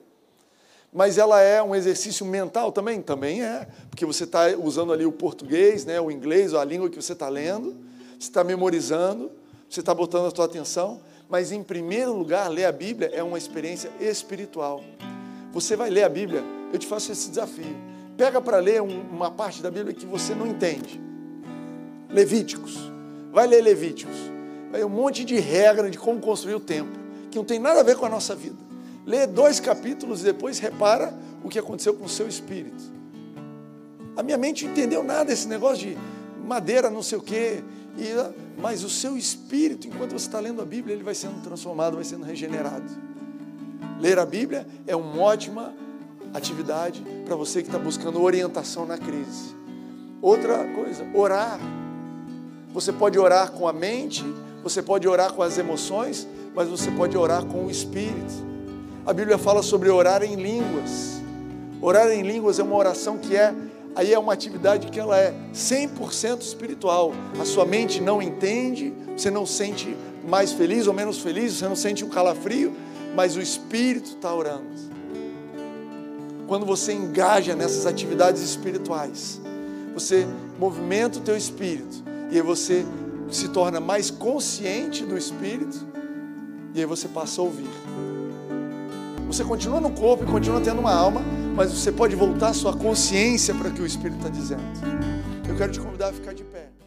Mas 0.92 1.20
ela 1.20 1.40
é 1.40 1.62
um 1.62 1.76
exercício 1.76 2.26
mental 2.26 2.72
também? 2.72 3.04
Também 3.04 3.44
é, 3.44 3.68
porque 3.92 4.04
você 4.04 4.24
está 4.24 4.48
usando 4.58 4.92
ali 4.92 5.06
o 5.06 5.12
português, 5.12 5.86
né, 5.86 6.02
o 6.02 6.10
inglês, 6.10 6.56
a 6.56 6.66
língua 6.66 6.90
que 6.90 6.96
você 6.96 7.14
está 7.14 7.30
lendo, 7.30 7.78
você 8.18 8.30
está 8.30 8.44
memorizando, 8.44 9.32
você 9.70 9.82
está 9.82 9.94
botando 9.94 10.26
a 10.26 10.36
sua 10.36 10.46
atenção, 10.46 11.00
mas 11.30 11.52
em 11.52 11.62
primeiro 11.62 12.14
lugar, 12.14 12.50
ler 12.50 12.66
a 12.66 12.72
Bíblia 12.72 13.12
é 13.14 13.22
uma 13.22 13.38
experiência 13.38 13.92
espiritual. 14.00 14.84
Você 15.54 15.76
vai 15.76 15.92
ler 15.92 16.04
a 16.04 16.10
Bíblia, 16.10 16.44
eu 16.72 16.80
te 16.80 16.88
faço 16.88 17.12
esse 17.12 17.30
desafio. 17.30 17.76
Pega 18.18 18.42
para 18.42 18.58
ler 18.58 18.82
uma 18.82 19.32
parte 19.32 19.62
da 19.62 19.72
Bíblia 19.72 19.94
que 19.94 20.06
você 20.06 20.36
não 20.36 20.46
entende. 20.46 21.00
Levíticos. 22.10 22.92
Vai 23.32 23.48
ler 23.48 23.62
Levíticos 23.62 24.30
Aí 24.72 24.84
um 24.84 24.90
monte 24.90 25.26
de 25.26 25.40
regra 25.40 25.90
de 25.90 25.98
como 25.98 26.20
construir 26.20 26.56
o 26.56 26.60
templo, 26.60 26.94
que 27.32 27.38
não 27.38 27.46
tem 27.46 27.60
nada 27.60 27.80
a 27.80 27.84
ver 27.84 27.98
com 27.98 28.06
a 28.06 28.10
nossa 28.10 28.36
vida. 28.36 28.58
Lê 29.06 29.26
dois 29.26 29.60
capítulos 29.60 30.22
e 30.22 30.26
depois 30.26 30.60
repara 30.60 31.14
o 31.44 31.50
que 31.50 31.58
aconteceu 31.58 31.94
com 31.96 32.06
o 32.06 32.10
seu 32.10 32.28
espírito. 32.28 32.84
A 34.16 34.22
minha 34.22 34.38
mente 34.38 34.66
não 34.66 34.72
entendeu 34.72 35.04
nada 35.04 35.26
desse 35.26 35.48
negócio 35.48 35.90
de 35.90 35.98
madeira, 36.46 36.90
não 36.90 37.02
sei 37.02 37.18
o 37.18 37.22
quê. 37.22 37.64
E, 37.98 38.10
mas 38.62 38.84
o 38.84 38.90
seu 38.90 39.18
espírito, 39.18 39.88
enquanto 39.88 40.12
você 40.12 40.28
está 40.28 40.40
lendo 40.40 40.62
a 40.62 40.66
Bíblia, 40.66 40.94
ele 40.94 41.04
vai 41.04 41.16
sendo 41.16 41.42
transformado, 41.42 41.96
vai 41.96 42.04
sendo 42.04 42.24
regenerado. 42.24 42.86
Ler 44.00 44.20
a 44.20 44.26
Bíblia 44.26 44.68
é 44.86 44.96
uma 44.96 45.20
ótima 45.20 45.74
atividade 46.34 47.04
para 47.26 47.36
você 47.36 47.62
que 47.62 47.68
está 47.68 47.80
buscando 47.80 48.22
orientação 48.22 48.86
na 48.86 48.98
crise. 48.98 49.56
Outra 50.22 50.66
coisa, 50.76 51.06
orar. 51.14 51.60
Você 52.74 52.92
pode 52.92 53.18
orar 53.18 53.52
com 53.52 53.68
a 53.68 53.74
mente, 53.74 54.24
você 54.64 54.82
pode 54.82 55.08
orar 55.08 55.34
com 55.34 55.42
as 55.42 55.58
emoções, 55.58 56.28
mas 56.54 56.68
você 56.68 56.92
pode 56.92 57.18
orar 57.18 57.46
com 57.46 57.66
o 57.66 57.72
espírito. 57.72 58.50
A 59.06 59.14
Bíblia 59.14 59.38
fala 59.38 59.64
sobre 59.64 59.90
orar 59.90 60.24
em 60.24 60.36
línguas. 60.36 61.22
Orar 61.82 62.10
em 62.12 62.22
línguas 62.22 62.60
é 62.60 62.64
uma 62.64 62.76
oração 62.76 63.18
que 63.18 63.36
é 63.36 63.54
aí 63.96 64.14
é 64.14 64.20
uma 64.20 64.34
atividade 64.34 64.88
que 64.88 65.00
ela 65.00 65.18
é 65.18 65.34
100% 65.54 66.42
espiritual. 66.42 67.14
A 67.40 67.46
sua 67.46 67.66
mente 67.66 68.02
não 68.02 68.22
entende, 68.22 68.94
você 69.18 69.32
não 69.32 69.46
sente 69.46 69.96
mais 70.28 70.52
feliz 70.52 70.88
ou 70.88 70.94
menos 70.94 71.20
feliz, 71.20 71.54
você 71.54 71.68
não 71.68 71.76
sente 71.76 72.06
um 72.06 72.10
calafrio, 72.10 72.74
mas 73.16 73.36
o 73.36 73.42
espírito 73.42 74.12
está 74.12 74.34
orando. 74.34 74.68
Quando 76.50 76.66
você 76.66 76.94
engaja 76.94 77.56
nessas 77.56 77.86
atividades 77.86 78.42
espirituais, 78.42 79.40
você 79.94 80.28
movimenta 80.58 81.20
o 81.20 81.22
teu 81.22 81.38
espírito 81.38 82.04
e 82.32 82.38
aí 82.38 82.42
você 82.42 82.84
se 83.30 83.50
torna 83.50 83.80
mais 83.80 84.10
consciente 84.10 85.06
do 85.06 85.16
espírito 85.16 85.86
e 86.74 86.80
aí 86.80 86.88
você 86.88 87.08
passa 87.08 87.40
a 87.40 87.44
ouvir. 87.44 87.70
Você 89.28 89.44
continua 89.44 89.80
no 89.80 89.92
corpo 89.92 90.24
e 90.24 90.26
continua 90.26 90.60
tendo 90.60 90.80
uma 90.80 90.92
alma, 90.92 91.22
mas 91.56 91.72
você 91.72 91.92
pode 91.92 92.16
voltar 92.16 92.52
sua 92.56 92.76
consciência 92.76 93.54
para 93.54 93.70
o 93.70 93.72
que 93.72 93.84
o 93.84 93.86
Espírito 93.86 94.18
está 94.18 94.30
dizendo. 94.30 94.64
Eu 95.48 95.56
quero 95.56 95.72
te 95.72 95.80
convidar 95.80 96.10
a 96.10 96.14
ficar 96.14 96.34
de 96.34 96.44
pé. 96.44 96.79